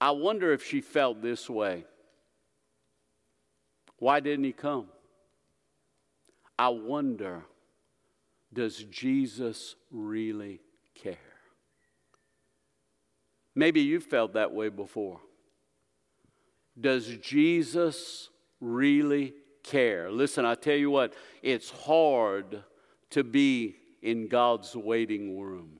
I 0.00 0.10
wonder 0.12 0.52
if 0.52 0.64
she 0.64 0.80
felt 0.80 1.20
this 1.20 1.48
way. 1.48 1.84
Why 3.98 4.20
didn't 4.20 4.44
he 4.44 4.52
come? 4.52 4.86
I 6.58 6.70
wonder, 6.70 7.44
does 8.52 8.82
Jesus 8.84 9.76
really 9.90 10.60
care? 10.94 11.29
Maybe 13.60 13.82
you 13.82 14.00
felt 14.00 14.32
that 14.32 14.54
way 14.54 14.70
before. 14.70 15.20
Does 16.80 17.06
Jesus 17.18 18.30
really 18.58 19.34
care? 19.62 20.10
Listen, 20.10 20.46
I 20.46 20.54
tell 20.54 20.76
you 20.76 20.90
what, 20.90 21.12
it's 21.42 21.68
hard 21.68 22.64
to 23.10 23.22
be 23.22 23.76
in 24.00 24.28
God's 24.28 24.74
waiting 24.74 25.38
room. 25.38 25.78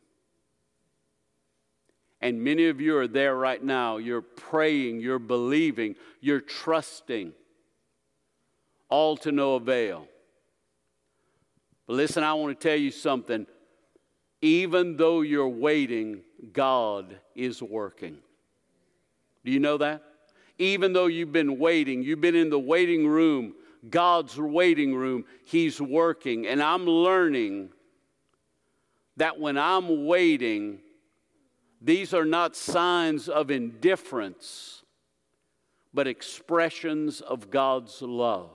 And 2.21 2.45
many 2.45 2.67
of 2.67 2.83
you 2.83 2.99
are 2.99 3.09
there 3.09 3.35
right 3.35 3.65
now. 3.65 3.97
You're 3.97 4.21
praying, 4.21 5.01
you're 5.01 5.19
believing, 5.19 5.97
you're 6.21 6.43
trusting, 6.43 7.33
all 8.91 9.17
to 9.17 9.33
no 9.33 9.55
avail. 9.55 10.07
But 11.87 11.95
listen, 11.95 12.25
I 12.25 12.35
want 12.35 12.61
to 12.61 12.69
tell 12.69 12.77
you 12.77 12.91
something. 12.91 13.47
Even 14.43 14.99
though 14.99 15.23
you're 15.23 15.49
waiting, 15.49 16.25
God 16.53 17.19
is 17.35 17.63
working. 17.63 18.19
Do 19.45 19.51
you 19.53 19.61
know 19.61 19.79
that? 19.79 20.03
Even 20.59 20.93
though 20.93 21.07
you've 21.07 21.33
been 21.33 21.59
waiting, 21.59 22.03
you've 22.03 22.21
been 22.21 22.35
in 22.35 22.51
the 22.51 22.59
waiting 22.59 23.09
room, 23.09 23.55
God's 23.89 24.39
waiting 24.39 24.95
room, 24.95 25.25
He's 25.45 25.81
working. 25.81 26.47
And 26.47 26.63
I'm 26.63 26.85
learning 26.87 27.71
that 29.17 29.41
when 29.41 29.57
I'm 29.57 30.07
waiting, 30.07 30.81
These 31.81 32.13
are 32.13 32.27
not 32.27 32.57
signs 32.57 33.29
of 33.29 33.51
indifference, 33.51 34.83
but 35.95 36.07
expressions 36.07 37.21
of 37.21 37.51
God's 37.51 38.03
love. 38.03 38.51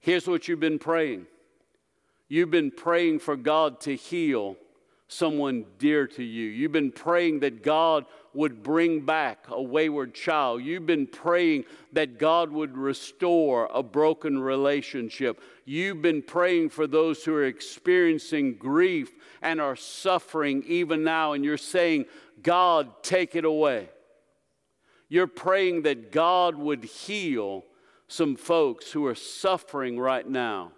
Here's 0.00 0.26
what 0.26 0.48
you've 0.48 0.60
been 0.60 0.78
praying 0.78 1.26
you've 2.28 2.50
been 2.50 2.70
praying 2.70 3.18
for 3.20 3.36
God 3.36 3.80
to 3.82 3.94
heal 3.94 4.56
someone 5.08 5.64
dear 5.78 6.06
to 6.06 6.22
you. 6.22 6.46
You've 6.48 6.72
been 6.72 6.92
praying 6.92 7.40
that 7.40 7.62
God 7.62 8.04
would 8.34 8.62
bring 8.62 9.00
back 9.00 9.46
a 9.48 9.60
wayward 9.60 10.14
child. 10.14 10.62
You've 10.62 10.86
been 10.86 11.06
praying 11.06 11.64
that 11.94 12.18
God 12.18 12.52
would 12.52 12.76
restore 12.76 13.68
a 13.72 13.82
broken 13.82 14.38
relationship. 14.38 15.40
You've 15.64 16.02
been 16.02 16.22
praying 16.22 16.68
for 16.68 16.86
those 16.86 17.24
who 17.24 17.34
are 17.34 17.46
experiencing 17.46 18.56
grief 18.56 19.10
and 19.40 19.60
are 19.60 19.76
suffering 19.76 20.62
even 20.66 21.02
now, 21.02 21.32
and 21.32 21.44
you're 21.44 21.56
saying, 21.56 22.04
God, 22.42 23.02
take 23.02 23.34
it 23.34 23.46
away. 23.46 23.88
You're 25.08 25.26
praying 25.26 25.82
that 25.82 26.12
God 26.12 26.54
would 26.54 26.84
heal 26.84 27.64
some 28.08 28.36
folks 28.36 28.92
who 28.92 29.06
are 29.06 29.14
suffering 29.14 29.98
right 29.98 30.28
now 30.28 30.72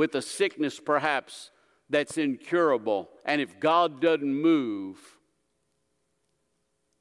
with 0.00 0.14
a 0.14 0.22
sickness 0.22 0.80
perhaps 0.80 1.50
that's 1.90 2.16
incurable. 2.16 3.10
And 3.26 3.38
if 3.38 3.60
God 3.60 4.00
doesn't 4.00 4.34
move, 4.34 4.96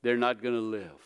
they're 0.02 0.18
not 0.18 0.44
going 0.44 0.56
to 0.56 0.60
live. 0.60 1.00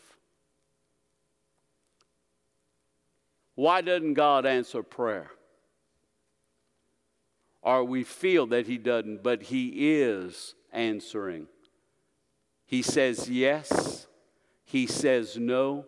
Why 3.54 3.80
doesn't 3.80 4.14
God 4.14 4.44
answer 4.44 4.82
prayer? 4.82 5.30
Or 7.62 7.84
we 7.84 8.02
feel 8.02 8.48
that 8.48 8.66
He 8.66 8.76
doesn't, 8.76 9.22
but 9.22 9.44
He 9.44 9.68
is 10.00 10.56
answering. 10.72 11.46
He 12.66 12.82
says 12.82 13.30
yes, 13.30 14.08
He 14.64 14.88
says 14.88 15.36
no, 15.36 15.84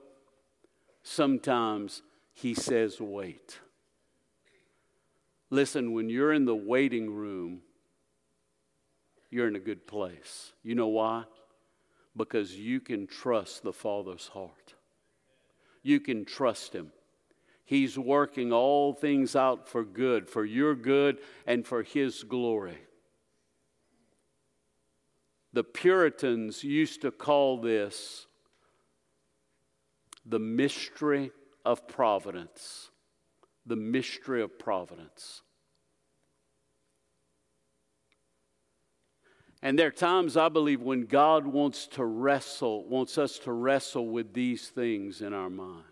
sometimes 1.03 2.03
He 2.33 2.55
says 2.55 3.01
wait. 3.01 3.59
Listen, 5.57 5.95
when 5.95 6.11
you're 6.11 6.35
in 6.35 6.45
the 6.45 6.55
waiting 6.55 7.09
room, 7.09 7.63
you're 9.31 9.49
in 9.49 9.57
a 9.57 9.59
good 9.59 9.87
place. 9.87 10.53
You 10.63 10.75
know 10.75 10.89
why? 10.89 11.25
Because 12.15 12.55
you 12.55 12.79
can 12.79 13.07
trust 13.07 13.63
the 13.63 13.73
Father's 13.73 14.27
heart. 14.27 14.75
You 15.83 15.99
can 15.99 16.27
trust 16.27 16.75
Him. 16.75 16.93
He's 17.65 17.99
working 17.99 18.53
all 18.53 18.93
things 18.93 19.35
out 19.35 19.67
for 19.67 19.83
good, 19.83 20.29
for 20.29 20.45
your 20.45 20.75
good 20.75 21.21
and 21.47 21.67
for 21.67 21.83
His 21.83 22.23
glory. 22.23 22.77
The 25.55 25.65
Puritans 25.65 26.65
used 26.65 27.01
to 27.01 27.11
call 27.11 27.63
this 27.63 28.27
the 30.27 30.39
mystery 30.39 31.31
of 31.65 31.89
providence. 31.89 32.91
The 33.65 33.77
mystery 33.77 34.43
of 34.43 34.59
providence. 34.59 35.43
And 39.67 39.77
there 39.77 39.89
are 39.89 39.91
times, 39.91 40.37
I 40.37 40.49
believe, 40.49 40.81
when 40.81 41.07
God 41.07 41.45
wants 41.45 41.89
to 41.89 42.05
wrestle, 42.05 42.85
wants 42.85 43.19
us 43.19 43.41
to 43.41 43.53
wrestle 43.53 44.07
with 44.07 44.33
these 44.33 44.69
things 44.69 45.23
in 45.23 45.33
our 45.33 45.51
mind. 45.51 45.83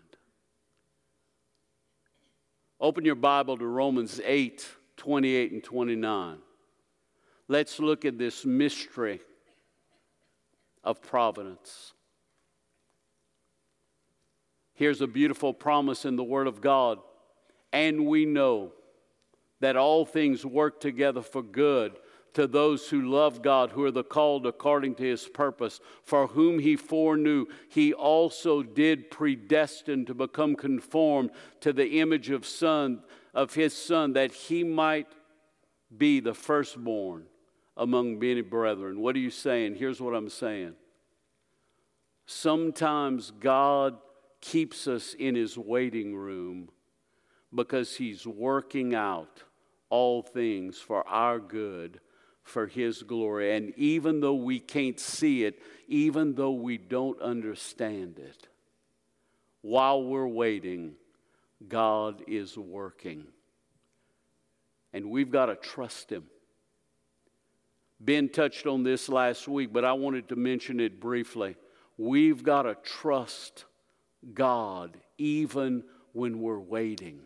Open 2.79 3.03
your 3.03 3.15
Bible 3.15 3.57
to 3.57 3.67
Romans 3.67 4.21
8 4.23 4.65
28 4.95 5.51
and 5.51 5.61
29. 5.61 6.37
Let's 7.49 7.77
look 7.81 8.05
at 8.05 8.17
this 8.17 8.45
mystery 8.45 9.19
of 10.81 11.01
providence. 11.01 11.91
Here's 14.73 15.01
a 15.01 15.07
beautiful 15.07 15.53
promise 15.53 16.05
in 16.05 16.15
the 16.15 16.23
Word 16.23 16.47
of 16.47 16.61
God. 16.61 16.99
And 17.73 18.05
we 18.05 18.23
know 18.23 18.71
that 19.59 19.75
all 19.75 20.05
things 20.05 20.45
work 20.45 20.79
together 20.79 21.21
for 21.21 21.43
good 21.43 21.97
to 22.35 22.47
those 22.47 22.89
who 22.89 23.09
love 23.09 23.41
God, 23.41 23.71
who 23.71 23.85
are 23.85 23.91
the 23.91 24.03
called 24.03 24.45
according 24.45 24.95
to 24.95 25.03
his 25.03 25.25
purpose, 25.25 25.79
for 26.03 26.27
whom 26.27 26.59
he 26.59 26.75
foreknew, 26.75 27.45
he 27.69 27.93
also 27.93 28.61
did 28.61 29.09
predestine 29.09 30.05
to 30.05 30.13
become 30.13 30.53
conformed 30.55 31.31
to 31.61 31.71
the 31.71 31.99
image 32.01 32.29
of 32.29 32.45
son 32.45 33.01
of 33.33 33.53
his 33.53 33.73
son, 33.73 34.13
that 34.13 34.33
he 34.33 34.65
might 34.65 35.07
be 35.97 36.19
the 36.19 36.33
firstborn 36.33 37.23
among 37.77 38.19
many 38.19 38.41
brethren. 38.41 38.99
What 38.99 39.15
are 39.15 39.19
you 39.19 39.31
saying? 39.31 39.75
Here's 39.75 40.01
what 40.01 40.13
I'm 40.13 40.29
saying. 40.29 40.73
Sometimes 42.25 43.31
God 43.31 43.97
keeps 44.41 44.87
us 44.87 45.13
in 45.13 45.35
his 45.35 45.57
waiting 45.57 46.15
room 46.15 46.69
because 47.53 47.95
he's 47.95 48.27
working 48.27 48.93
out 48.93 49.43
all 49.89 50.21
things 50.21 50.77
for 50.77 51.07
our 51.07 51.39
good 51.39 52.01
for 52.45 52.67
His 52.67 53.03
glory. 53.03 53.57
And 53.57 53.73
even 53.75 54.21
though 54.21 54.35
we 54.35 54.59
can't 54.59 54.99
see 54.99 55.43
it, 55.43 55.59
even 55.89 56.35
though 56.35 56.51
we 56.51 56.77
don't 56.77 57.19
understand 57.19 58.19
it, 58.19 58.47
while 59.61 60.01
we're 60.03 60.27
waiting, 60.27 60.93
God 61.67 62.21
is 62.27 62.57
working. 62.57 63.25
And 64.93 65.09
we've 65.09 65.31
got 65.31 65.47
to 65.47 65.55
trust 65.55 66.11
Him. 66.11 66.25
Ben 67.99 68.29
touched 68.29 68.67
on 68.67 68.83
this 68.83 69.09
last 69.09 69.47
week, 69.47 69.73
but 69.73 69.83
I 69.83 69.93
wanted 69.93 70.29
to 70.29 70.35
mention 70.35 70.79
it 70.79 70.99
briefly. 70.99 71.55
We've 71.97 72.43
got 72.43 72.63
to 72.63 72.75
trust 72.75 73.65
God 74.33 74.97
even 75.17 75.83
when 76.13 76.41
we're 76.41 76.59
waiting. 76.59 77.21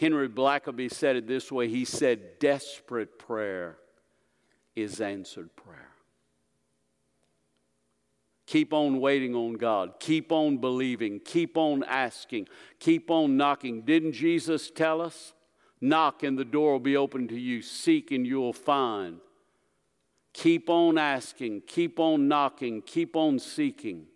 Henry 0.00 0.30
Blackaby 0.30 0.90
said 0.90 1.16
it 1.16 1.26
this 1.26 1.52
way 1.52 1.68
he 1.68 1.84
said, 1.84 2.38
Desperate 2.38 3.18
prayer 3.18 3.76
is 4.74 4.98
answered 4.98 5.54
prayer. 5.54 5.90
Keep 8.46 8.72
on 8.72 8.98
waiting 8.98 9.34
on 9.34 9.52
God. 9.52 10.00
Keep 10.00 10.32
on 10.32 10.56
believing. 10.56 11.20
Keep 11.20 11.58
on 11.58 11.84
asking. 11.84 12.48
Keep 12.78 13.10
on 13.10 13.36
knocking. 13.36 13.82
Didn't 13.82 14.12
Jesus 14.12 14.70
tell 14.70 15.02
us? 15.02 15.34
Knock 15.82 16.22
and 16.22 16.38
the 16.38 16.46
door 16.46 16.72
will 16.72 16.80
be 16.80 16.96
open 16.96 17.28
to 17.28 17.38
you. 17.38 17.60
Seek 17.60 18.10
and 18.10 18.26
you'll 18.26 18.54
find. 18.54 19.20
Keep 20.32 20.70
on 20.70 20.96
asking. 20.96 21.60
Keep 21.66 22.00
on 22.00 22.26
knocking. 22.26 22.80
Keep 22.80 23.16
on 23.16 23.38
seeking. 23.38 24.06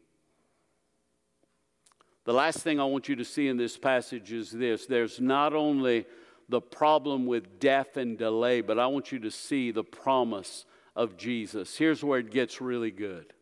The 2.25 2.33
last 2.33 2.61
thing 2.61 2.81
I 2.81 2.85
want 2.85 3.09
you 3.09 3.17
to 3.17 3.25
see 3.25 3.49
in 3.49 3.57
this 3.59 3.77
passage 3.77 4.33
is 4.33 4.51
this 4.51 4.87
there's 4.87 5.21
not 5.21 5.55
only 5.55 6.07
the 6.49 6.61
problem 6.61 7.27
with 7.27 7.61
death 7.61 7.97
and 7.97 8.19
delay, 8.19 8.61
but 8.61 8.79
I 8.79 8.87
want 8.87 9.13
you 9.13 9.19
to 9.21 9.31
see 9.31 9.71
the 9.71 9.85
promise 9.85 10.65
of 10.97 11.17
Jesus. 11.17 11.77
Here's 11.77 12.03
where 12.03 12.19
it 12.19 12.31
gets 12.31 12.61
really 12.61 12.91
good 12.91 13.33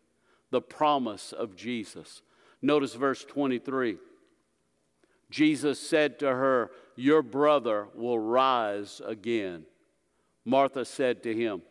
the 0.51 0.61
promise 0.61 1.33
of 1.33 1.57
Jesus. 1.57 2.23
Notice 2.61 2.95
verse 2.95 3.25
23. 3.25 3.97
Jesus 5.31 5.81
said 5.81 6.19
to 6.19 6.27
her, 6.27 6.71
Your 6.95 7.23
brother 7.23 7.89
will 7.95 8.19
rise 8.19 9.01
again. 9.05 9.65
Martha 10.45 10.85
said 10.85 11.23
to 11.23 11.35
him, 11.35 11.63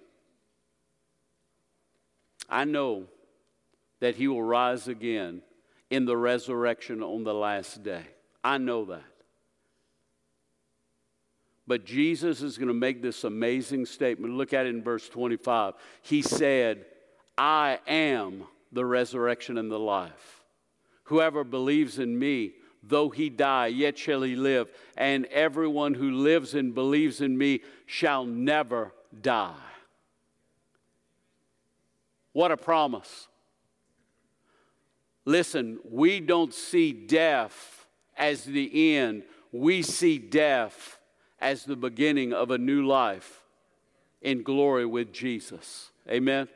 I 2.50 2.66
know 2.66 3.06
that 4.00 4.16
he 4.16 4.28
will 4.28 4.42
rise 4.42 4.88
again 4.88 5.44
in 5.92 6.06
the 6.06 6.18
resurrection 6.18 7.04
on 7.04 7.24
the 7.24 7.34
last 7.34 7.84
day. 7.84 8.04
I 8.44 8.58
know 8.58 8.86
that. 8.86 9.04
But 11.68 11.86
Jesus 11.86 12.42
is 12.42 12.58
going 12.58 12.70
to 12.70 12.74
make 12.74 13.02
this 13.02 13.24
amazing 13.24 13.86
statement. 13.86 14.34
Look 14.34 14.54
at 14.54 14.66
it 14.66 14.70
in 14.70 14.84
verse 14.84 15.08
25. 15.08 15.76
He 16.02 16.22
said, 16.22 16.86
I 17.38 17.80
am 17.86 18.46
the 18.72 18.86
resurrection 18.86 19.58
and 19.58 19.70
the 19.70 19.80
life. 19.80 20.44
Whoever 21.04 21.44
believes 21.44 22.00
in 22.00 22.18
me, 22.18 22.54
though 22.82 23.10
he 23.10 23.30
die, 23.30 23.68
yet 23.68 23.98
shall 23.98 24.22
he 24.22 24.36
live. 24.36 24.70
And 24.98 25.26
everyone 25.26 25.94
who 25.94 26.12
lives 26.12 26.56
and 26.56 26.74
believes 26.74 27.22
in 27.22 27.38
me 27.38 27.62
shall 27.86 28.26
never 28.26 28.94
die. 29.22 29.56
What 32.34 32.52
a 32.52 32.58
promise. 32.58 33.28
Listen, 35.26 35.80
we 35.90 36.20
don't 36.20 36.54
see 36.54 36.92
death 36.92 37.86
as 38.18 38.44
the 38.44 38.96
end, 38.96 39.24
we 39.52 39.82
see 39.82 40.18
death 40.18 41.00
as 41.40 41.66
the 41.66 41.76
beginning 41.76 42.34
of 42.34 42.52
a 42.52 42.58
new 42.58 42.86
life 42.86 43.44
in 44.22 44.44
glory 44.44 44.86
with 44.86 45.12
Jesus. 45.12 45.92
Amen. 46.10 46.48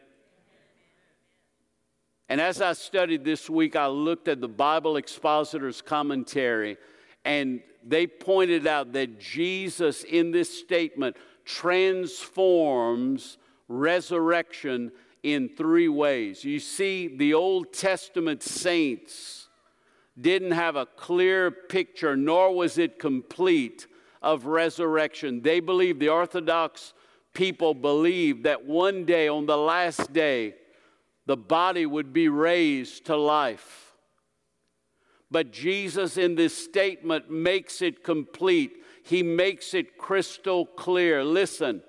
And 2.29 2.41
as 2.41 2.61
I 2.61 2.73
studied 2.73 3.23
this 3.23 3.49
week, 3.49 3.75
I 3.75 3.87
looked 3.87 4.27
at 4.27 4.41
the 4.41 4.47
Bible 4.47 4.97
Expositor's 4.97 5.81
commentary, 5.81 6.77
And 7.23 7.61
they 7.83 8.07
pointed 8.07 8.65
out 8.65 8.93
that 8.93 9.19
Jesus, 9.19 10.03
in 10.03 10.31
this 10.31 10.59
statement, 10.59 11.17
transforms 11.43 13.37
resurrection 13.67 14.91
in 15.33 15.49
three 15.49 15.87
ways. 15.87 16.43
You 16.43 16.59
see, 16.59 17.07
the 17.07 17.33
Old 17.33 17.73
Testament 17.73 18.43
saints 18.43 19.47
didn't 20.19 20.51
have 20.51 20.75
a 20.75 20.85
clear 20.85 21.49
picture, 21.49 22.15
nor 22.15 22.53
was 22.53 22.77
it 22.77 22.99
complete, 22.99 23.87
of 24.21 24.45
resurrection. 24.45 25.41
They 25.41 25.59
believed, 25.59 25.99
the 25.99 26.09
Orthodox 26.09 26.93
people 27.33 27.73
believed, 27.73 28.43
that 28.43 28.65
one 28.65 29.05
day, 29.05 29.27
on 29.27 29.45
the 29.45 29.57
last 29.57 30.13
day, 30.13 30.55
the 31.25 31.37
body 31.37 31.85
would 31.85 32.13
be 32.13 32.29
raised 32.29 33.05
to 33.05 33.15
life. 33.15 33.95
But 35.31 35.51
Jesus, 35.51 36.17
in 36.17 36.35
this 36.35 36.55
statement, 36.55 37.31
makes 37.31 37.81
it 37.81 38.03
complete. 38.03 38.83
He 39.03 39.23
makes 39.23 39.73
it 39.73 39.97
crystal 39.97 40.65
clear. 40.65 41.23
Listen, 41.23 41.81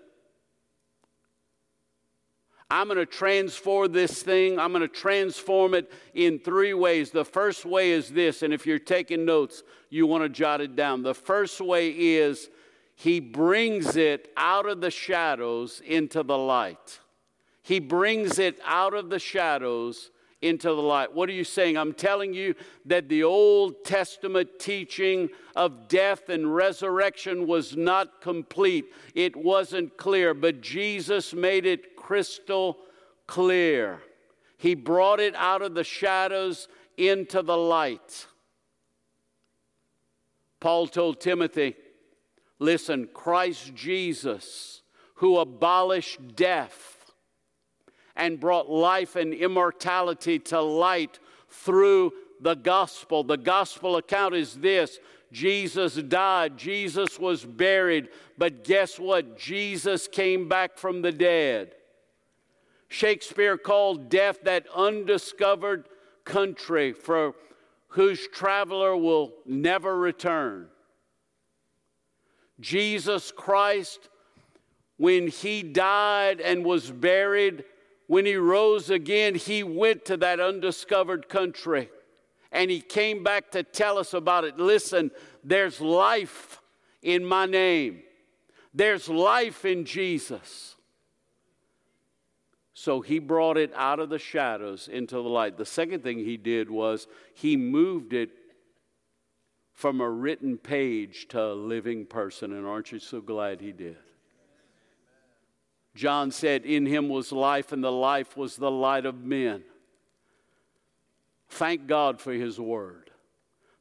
I'm 2.71 2.89
going 2.89 2.99
to 2.99 3.07
transform 3.07 3.93
this 3.93 4.23
thing. 4.23 4.59
I'm 4.59 4.73
going 4.73 4.83
to 4.83 4.89
transform 4.89 5.75
it 5.75 5.93
in 6.15 6.41
three 6.41 6.75
ways. 6.75 7.11
The 7.11 7.25
first 7.25 7.65
way 7.65 7.93
is 7.93 8.09
this, 8.09 8.43
and 8.43 8.53
if 8.53 8.67
you're 8.67 8.81
taking 8.81 9.25
notes, 9.25 9.63
you 9.89 10.07
want 10.07 10.25
to 10.25 10.29
jot 10.29 10.61
it 10.61 10.75
down. 10.75 11.03
The 11.03 11.15
first 11.15 11.61
way 11.61 11.91
is 11.91 12.51
He 12.97 13.21
brings 13.21 13.97
it 13.97 14.33
out 14.37 14.67
of 14.67 14.81
the 14.81 14.91
shadows 14.91 15.81
into 15.87 16.25
the 16.25 16.37
light. 16.37 16.99
He 17.63 17.79
brings 17.79 18.39
it 18.41 18.59
out 18.65 18.95
of 18.95 19.11
the 19.11 19.19
shadows 19.21 20.11
into 20.43 20.69
the 20.69 20.83
light. 20.83 21.15
What 21.15 21.29
are 21.29 21.33
you 21.33 21.45
saying? 21.45 21.77
I'm 21.77 21.93
telling 21.93 22.35
you 22.35 22.55
that 22.85 23.09
the 23.09 23.25
Old 23.25 23.85
Testament 23.85 24.51
teaching 24.59 25.31
of 25.55 25.89
death 25.89 26.29
and 26.29 26.55
resurrection 26.55 27.47
was 27.47 27.77
not 27.77 28.21
complete, 28.21 28.87
it 29.15 29.35
wasn't 29.35 29.97
clear, 29.97 30.35
but 30.35 30.61
Jesus 30.61 31.33
made 31.33 31.65
it 31.65 31.96
crystal 32.07 32.79
clear. 33.27 34.01
He 34.59 34.77
brought 34.77 35.19
it 35.19 35.35
out 35.35 35.61
of 35.61 35.75
the 35.75 35.83
shadows 35.83 36.69
into 36.97 37.43
the 37.43 37.57
light. 37.57 38.29
Paul 40.61 40.87
told 40.87 41.21
Timothy, 41.21 41.75
Listen, 42.61 43.09
Christ 43.13 43.75
Jesus, 43.75 44.83
who 45.17 45.39
abolished 45.39 46.37
death 46.37 47.13
and 48.15 48.39
brought 48.39 48.71
life 48.71 49.17
and 49.17 49.35
immortality 49.35 50.39
to 50.39 50.61
light 50.61 51.19
through 51.51 52.13
the 52.41 52.55
gospel. 52.55 53.25
The 53.25 53.37
gospel 53.37 53.97
account 53.97 54.37
is 54.37 54.55
this 54.55 55.01
Jesus 55.33 55.97
died, 55.97 56.57
Jesus 56.57 57.19
was 57.19 57.45
buried, 57.45 58.11
but 58.39 58.63
guess 58.63 58.97
what? 58.97 59.37
Jesus 59.37 60.07
came 60.07 60.49
back 60.49 60.79
from 60.79 61.03
the 61.03 61.11
dead. 61.11 61.75
Shakespeare 62.89 63.59
called 63.59 64.09
death 64.09 64.39
that 64.45 64.67
undiscovered 64.75 65.89
country 66.25 66.93
for 66.93 67.35
whose 67.89 68.27
traveler 68.29 68.97
will 68.97 69.33
never 69.45 69.97
return. 69.97 70.69
Jesus 72.61 73.33
Christ, 73.33 74.09
when 74.97 75.29
he 75.29 75.63
died 75.63 76.41
and 76.41 76.65
was 76.65 76.91
buried, 76.91 77.65
when 78.07 78.25
he 78.25 78.37
rose 78.37 78.91
again, 78.91 79.35
he 79.35 79.63
went 79.63 80.05
to 80.07 80.17
that 80.19 80.41
undiscovered 80.41 81.29
country 81.29 81.91
and 82.53 82.71
he 82.71 82.81
came 82.81 83.23
back 83.23 83.51
to 83.51 83.63
tell 83.63 83.99
us 83.99 84.15
about 84.15 84.45
it. 84.45 84.59
Listen, 84.59 85.11
there's 85.45 85.81
life 85.81 86.61
in 87.03 87.25
my 87.25 87.47
name, 87.47 88.03
there's 88.73 89.09
life 89.09 89.65
in 89.65 89.85
Jesus. 89.85 90.76
So 92.79 93.01
he 93.01 93.21
brought 93.21 93.57
it 93.57 93.73
out 93.75 94.01
of 94.01 94.11
the 94.11 94.19
shadows 94.19 94.87
into 94.87 95.15
the 95.15 95.23
light. 95.23 95.57
The 95.57 95.65
second 95.65 96.03
thing 96.03 96.19
he 96.19 96.37
did 96.37 96.69
was 96.69 97.09
he 97.33 97.57
moved 97.57 98.13
it 98.13 98.29
from 99.73 100.03
a 100.03 100.11
written 100.11 100.59
page 100.59 101.27
to 101.29 101.41
a 101.41 101.55
living 101.55 102.05
person. 102.05 102.53
And 102.53 102.67
aren't 102.67 102.93
you 102.93 102.99
so 102.99 103.23
glad 103.23 103.63
he 103.63 103.73
did? 103.73 103.97
John 105.95 106.31
said, 106.31 106.67
In 106.67 106.85
him 106.85 107.09
was 107.09 107.33
life, 107.33 107.73
and 107.73 107.83
the 107.83 107.91
life 107.91 108.37
was 108.37 108.57
the 108.57 108.71
light 108.71 109.07
of 109.07 109.25
men. 109.25 109.63
Thank 111.49 111.87
God 111.87 112.21
for 112.21 112.35
his 112.35 112.61
word. 112.61 113.11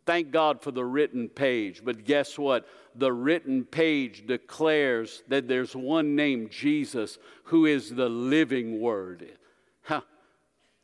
Thank 0.06 0.32
God 0.32 0.62
for 0.62 0.72
the 0.72 0.86
written 0.86 1.30
page. 1.30 1.82
But 1.84 2.04
guess 2.04 2.38
what? 2.38 2.68
The 2.94 3.12
written 3.12 3.66
page 3.66 4.28
declares 4.28 5.24
that 5.28 5.48
there's 5.48 5.76
one 5.76 6.16
named 6.16 6.52
Jesus 6.52 7.18
who 7.46 7.66
is 7.66 7.90
the 7.90 8.10
living 8.10 8.80
word. 8.80 9.28
Huh. 9.84 10.02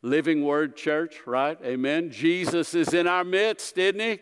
Living 0.01 0.43
word, 0.43 0.75
church, 0.75 1.27
right? 1.27 1.57
Amen. 1.63 2.09
Jesus 2.09 2.73
is 2.73 2.93
in 2.93 3.05
our 3.07 3.23
midst, 3.23 3.77
isn't 3.77 3.99
he? 3.99 4.19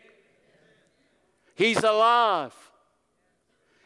He's 1.55 1.83
alive 1.83 2.53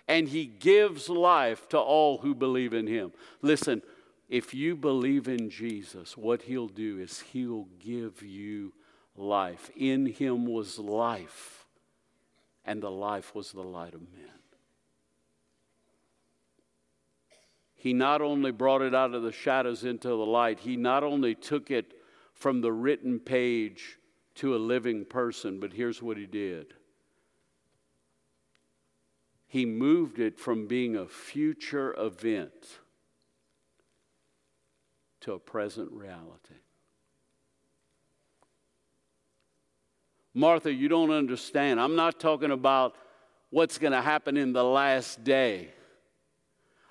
and 0.08 0.28
he 0.28 0.45
gives 0.45 1.10
life 1.10 1.67
to 1.69 1.80
all 1.80 2.17
who 2.19 2.36
believe 2.36 2.73
in 2.73 2.88
him. 2.88 3.12
Listen, 3.41 3.82
if 4.30 4.54
you 4.54 4.76
believe 4.76 5.28
in 5.28 5.49
Jesus, 5.49 6.17
what 6.17 6.43
he'll 6.43 6.67
do 6.67 6.99
is 6.99 7.19
he'll 7.19 7.67
give 7.80 8.21
you 8.21 8.73
life. 9.15 9.69
In 9.76 10.06
him 10.06 10.45
was 10.45 10.80
life, 10.80 11.65
and 12.65 12.82
the 12.82 12.91
life 12.91 13.36
was 13.36 13.52
the 13.52 13.63
light 13.63 13.93
of 13.93 14.02
men. 14.02 14.30
He 17.76 17.93
not 17.93 18.21
only 18.21 18.52
brought 18.52 18.82
it 18.82 18.95
out 18.95 19.13
of 19.13 19.23
the 19.23 19.32
shadows 19.32 19.84
into 19.84 20.08
the 20.08 20.15
light, 20.15 20.60
he 20.60 20.78
not 20.78 21.04
only 21.04 21.36
took 21.36 21.69
it 21.69 21.93
from 22.34 22.62
the 22.62 22.71
written 22.71 23.19
page 23.19 23.97
to 24.36 24.56
a 24.56 24.58
living 24.58 25.06
person, 25.06 25.60
but 25.60 25.73
here's 25.73 26.02
what 26.02 26.17
he 26.17 26.26
did 26.26 26.73
he 29.54 29.67
moved 29.67 30.17
it 30.17 30.39
from 30.39 30.65
being 30.65 30.95
a 30.95 31.06
future 31.06 31.93
event 31.99 32.80
to 35.19 35.34
a 35.34 35.38
present 35.38 35.91
reality. 35.91 36.62
Martha, 40.34 40.74
you 40.74 40.88
don't 40.88 41.12
understand. 41.12 41.80
I'm 41.80 41.96
not 41.96 42.19
talking 42.19 42.52
about 42.52 42.96
what's 43.50 43.78
going 43.78 43.93
to 43.93 44.02
happen 44.02 44.36
in 44.36 44.54
the 44.54 44.63
last 44.63 45.24
day. 45.24 45.69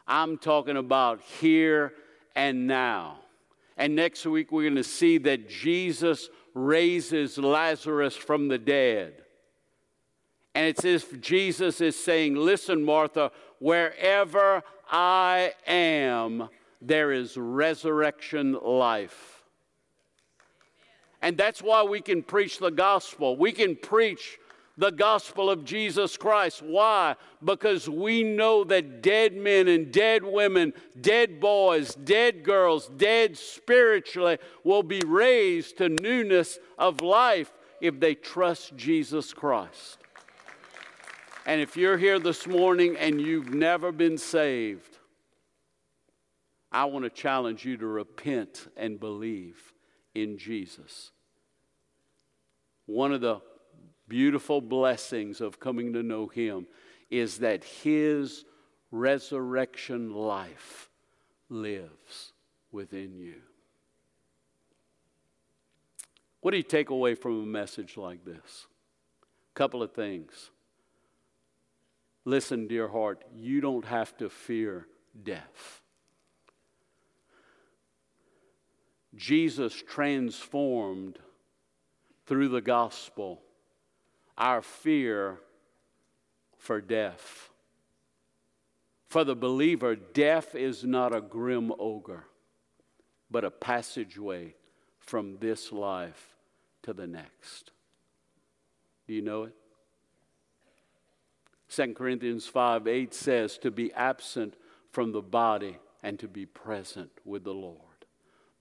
I'm 0.07 0.38
talking 0.38 0.76
about 0.76 1.20
here 1.40 1.92
and 2.37 2.66
now. 2.66 3.18
And 3.76 3.96
next 3.96 4.24
week, 4.26 4.52
we're 4.52 4.62
going 4.62 4.76
to 4.76 4.85
see 4.85 5.18
that 5.18 5.48
Jesus 5.48 6.28
raises 6.55 7.38
Lazarus 7.38 8.14
from 8.14 8.48
the 8.48 8.59
dead. 8.59 9.14
And 10.55 10.66
it's 10.66 10.85
as 10.85 11.02
if 11.02 11.20
Jesus 11.20 11.81
is 11.81 11.96
saying, 11.96 12.37
Listen, 12.37 12.85
Martha, 12.85 13.33
wherever 13.59 14.62
I 14.90 15.55
am, 15.66 16.48
there 16.81 17.12
is 17.12 17.37
resurrection 17.37 18.59
life. 18.62 19.41
And 21.22 21.38
that's 21.38 21.62
why 21.62 21.85
we 21.85 22.00
can 22.00 22.22
preach 22.22 22.58
the 22.58 22.70
gospel. 22.70 23.37
We 23.37 23.52
can 23.52 23.76
preach 23.76 24.38
the 24.76 24.90
gospel 24.90 25.50
of 25.50 25.64
Jesus 25.64 26.16
Christ. 26.16 26.62
Why? 26.62 27.14
Because 27.44 27.88
we 27.88 28.24
know 28.24 28.64
that 28.64 29.02
dead 29.02 29.37
men 29.37 29.68
and 29.68 29.92
dead 29.92 30.24
women, 30.24 30.72
dead 31.00 31.40
boys, 31.40 31.94
dead 31.94 32.42
girls, 32.42 32.88
dead 32.96 33.38
spiritually 33.38 34.38
will 34.64 34.82
be 34.82 35.00
raised 35.06 35.78
to 35.78 35.88
newness 35.88 36.58
of 36.78 37.00
life 37.00 37.52
if 37.80 38.00
they 38.00 38.14
trust 38.14 38.74
Jesus 38.76 39.32
Christ. 39.32 39.98
And 41.46 41.61
if 41.61 41.76
you're 41.76 41.98
here 41.98 42.18
this 42.18 42.46
morning 42.46 42.96
and 42.96 43.20
you've 43.20 43.52
never 43.52 43.92
been 43.92 44.18
saved, 44.18 44.98
I 46.70 46.87
want 46.87 47.04
to 47.04 47.11
challenge 47.11 47.64
you 47.64 47.76
to 47.76 47.87
repent 47.87 48.68
and 48.76 48.98
believe 48.98 49.71
in 50.14 50.38
Jesus. 50.38 51.11
One 52.87 53.12
of 53.12 53.20
the 53.20 53.40
beautiful 54.09 54.61
blessings 54.61 55.40
of 55.40 55.61
coming 55.61 55.92
to 55.94 56.03
know 56.03 56.27
Him 56.27 56.66
is 57.11 57.38
that 57.38 57.64
His 57.64 58.44
resurrection 58.90 60.12
life 60.12 60.90
lives 61.48 62.33
within 62.70 63.16
you. 63.16 63.37
What 66.40 66.51
do 66.51 66.57
you 66.57 66.62
take 66.62 66.90
away 66.90 67.14
from 67.14 67.42
a 67.42 67.46
message 67.46 67.96
like 67.96 68.25
this? 68.25 68.66
A 69.55 69.59
couple 69.59 69.83
of 69.83 69.92
things. 69.92 70.51
Listen, 72.25 72.66
dear 72.66 72.88
heart, 72.88 73.22
you 73.35 73.61
don't 73.61 73.85
have 73.85 74.16
to 74.16 74.29
fear 74.29 74.87
death. 75.22 75.82
Jesus 79.14 79.75
transformed 79.75 81.18
through 82.27 82.48
the 82.48 82.61
gospel 82.61 83.42
our 84.38 84.62
fear 84.62 85.38
for 86.57 86.81
death. 86.81 87.51
For 89.09 89.25
the 89.25 89.37
believer, 89.37 89.94
death 89.94 90.55
is 90.55 90.85
not 90.85 91.14
a 91.14 91.20
grim 91.20 91.72
ogre, 91.79 92.25
but 93.31 93.44
a 93.44 93.51
passageway 93.51 94.55
from 94.98 95.37
this 95.38 95.70
life 95.70 96.37
to 96.83 96.92
the 96.92 97.07
next. 97.07 97.72
Do 99.07 99.12
you 99.12 99.22
know 99.22 99.44
it? 99.44 99.55
2 101.68 101.94
Corinthians 101.94 102.46
5 102.46 102.87
8 102.87 103.14
says, 103.14 103.59
to 103.59 103.70
be 103.70 103.92
absent 103.92 104.55
from 104.90 105.12
the 105.12 105.22
body 105.22 105.79
and 106.03 106.18
to 106.18 106.29
be 106.29 106.46
present 106.46 107.11
with 107.25 107.44
the 107.44 107.55
Lord. 107.55 107.91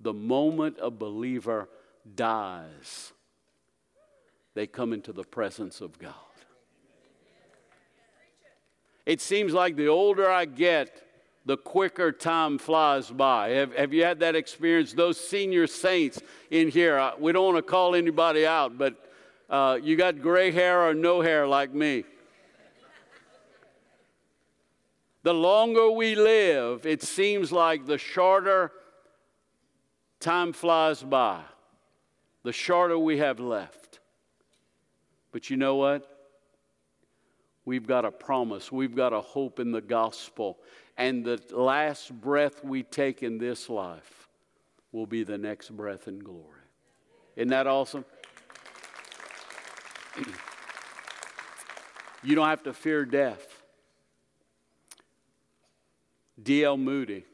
The 0.02 0.14
moment 0.14 0.78
a 0.82 0.90
believer 0.90 1.70
dies, 2.16 3.14
they 4.56 4.66
come 4.66 4.94
into 4.94 5.14
the 5.14 5.24
presence 5.24 5.80
of 5.80 6.00
God. 6.00 6.16
It 9.06 9.22
seems 9.22 9.54
like 9.54 9.76
the 9.76 9.88
older 9.88 10.30
I 10.30 10.46
get, 10.46 11.04
the 11.46 11.58
quicker 11.58 12.12
time 12.12 12.58
flies 12.58 13.10
by. 13.10 13.50
Have, 13.50 13.76
have 13.76 13.94
you 13.94 14.04
had 14.04 14.20
that 14.20 14.36
experience? 14.36 14.94
Those 14.94 15.20
senior 15.20 15.68
saints 15.68 16.22
in 16.50 16.70
here, 16.70 16.98
uh, 16.98 17.14
we 17.20 17.32
don't 17.32 17.46
want 17.46 17.58
to 17.58 17.64
call 17.64 17.96
anybody 17.96 18.46
out, 18.46 18.78
but 18.78 18.96
uh, 19.50 19.80
you 19.82 19.96
got 19.96 20.22
gray 20.22 20.52
hair 20.52 20.82
or 20.82 20.94
no 20.94 21.22
hair 21.22 21.48
like 21.48 21.74
me. 21.74 22.06
The 25.24 25.34
longer 25.34 25.92
we 25.92 26.16
live, 26.16 26.86
it 26.86 27.04
seems 27.04 27.52
like 27.52 27.86
the 27.86 27.98
shorter 27.98 28.72
time 30.22 30.54
flies 30.54 31.04
by, 31.04 31.42
the 32.44 32.54
shorter 32.54 32.98
we 32.98 33.18
have 33.18 33.40
left. 33.40 34.00
But 35.32 35.50
you 35.50 35.58
know 35.58 35.76
what? 35.76 36.08
We've 37.66 37.86
got 37.86 38.06
a 38.06 38.12
promise, 38.12 38.72
we've 38.72 38.96
got 38.96 39.14
a 39.14 39.22
hope 39.22 39.60
in 39.60 39.72
the 39.72 39.82
gospel. 39.82 40.60
And 40.98 41.26
the 41.26 41.42
last 41.52 42.14
breath 42.22 42.64
we 42.64 42.84
take 42.84 43.24
in 43.24 43.38
this 43.38 43.70
life 43.70 44.30
will 44.92 45.06
be 45.06 45.24
the 45.24 45.38
next 45.38 45.70
breath 45.70 46.08
in 46.08 46.20
glory. 46.20 46.62
Isn't 47.36 47.50
that 47.50 47.68
awesome? 47.68 48.06
you 52.24 52.36
don't 52.36 52.48
have 52.48 52.64
to 52.64 52.74
fear 52.74 53.06
death. 53.06 53.64
D.L. 56.42 56.78
Moody 56.78 57.26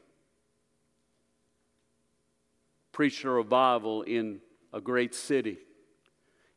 preached 2.98 3.22
a 3.22 3.30
revival 3.30 4.02
in 4.02 4.40
a 4.72 4.80
great 4.80 5.14
city. 5.14 5.56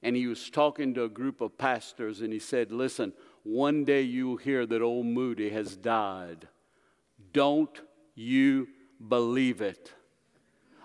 And 0.02 0.16
he 0.16 0.26
was 0.26 0.50
talking 0.50 0.96
to 0.96 1.04
a 1.04 1.08
group 1.08 1.40
of 1.40 1.56
pastors, 1.56 2.22
and 2.22 2.34
he 2.34 2.40
said, 2.40 2.72
Listen, 2.72 3.14
one 3.44 3.86
day 3.86 4.02
you'll 4.02 4.38
hear 4.38 4.66
that 4.66 4.82
old 4.82 5.06
Moody 5.06 5.52
has 5.52 5.78
died. 5.78 6.48
Don't 7.32 7.80
you 8.16 8.68
believe 9.08 9.62
it? 9.62 9.94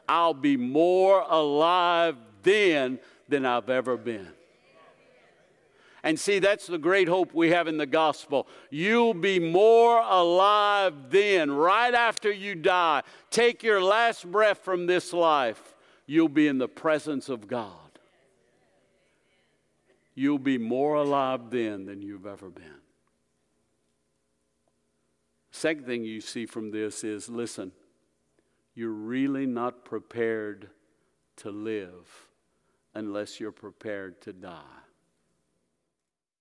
I'll 0.07 0.35
be 0.35 0.59
more 0.59 1.25
alive 1.27 2.17
then 2.43 2.99
than 3.27 3.47
I've 3.47 3.71
ever 3.71 3.97
been. 3.97 4.29
And 6.07 6.21
see, 6.21 6.39
that's 6.39 6.69
the 6.69 6.79
great 6.79 7.09
hope 7.09 7.35
we 7.35 7.51
have 7.51 7.67
in 7.67 7.79
the 7.79 7.85
gospel. 7.85 8.47
You'll 8.71 9.13
be 9.13 9.41
more 9.41 10.01
alive 10.01 11.11
then, 11.11 11.51
right 11.51 11.93
after 11.93 12.31
you 12.31 12.55
die. 12.55 13.03
Take 13.29 13.65
your 13.65 13.83
last 13.83 14.31
breath 14.31 14.59
from 14.59 14.87
this 14.87 15.13
life, 15.13 15.75
you'll 16.07 16.29
be 16.29 16.47
in 16.47 16.59
the 16.59 16.69
presence 16.69 17.29
of 17.29 17.49
God. 17.49 17.99
You'll 20.15 20.39
be 20.39 20.59
more 20.59 20.95
alive 20.95 21.51
then 21.51 21.87
than 21.87 22.01
you've 22.03 22.25
ever 22.25 22.51
been. 22.51 22.83
Second 25.51 25.87
thing 25.87 26.05
you 26.05 26.21
see 26.21 26.47
from 26.47 26.71
this 26.71 27.03
is 27.03 27.29
listen, 27.29 27.73
you're 28.77 28.91
really 28.91 29.45
not 29.45 29.85
prepared 29.85 30.71
to 31.39 31.51
live 31.51 32.29
unless 32.95 33.41
you're 33.41 33.51
prepared 33.51 34.21
to 34.21 34.33
die. 34.33 34.86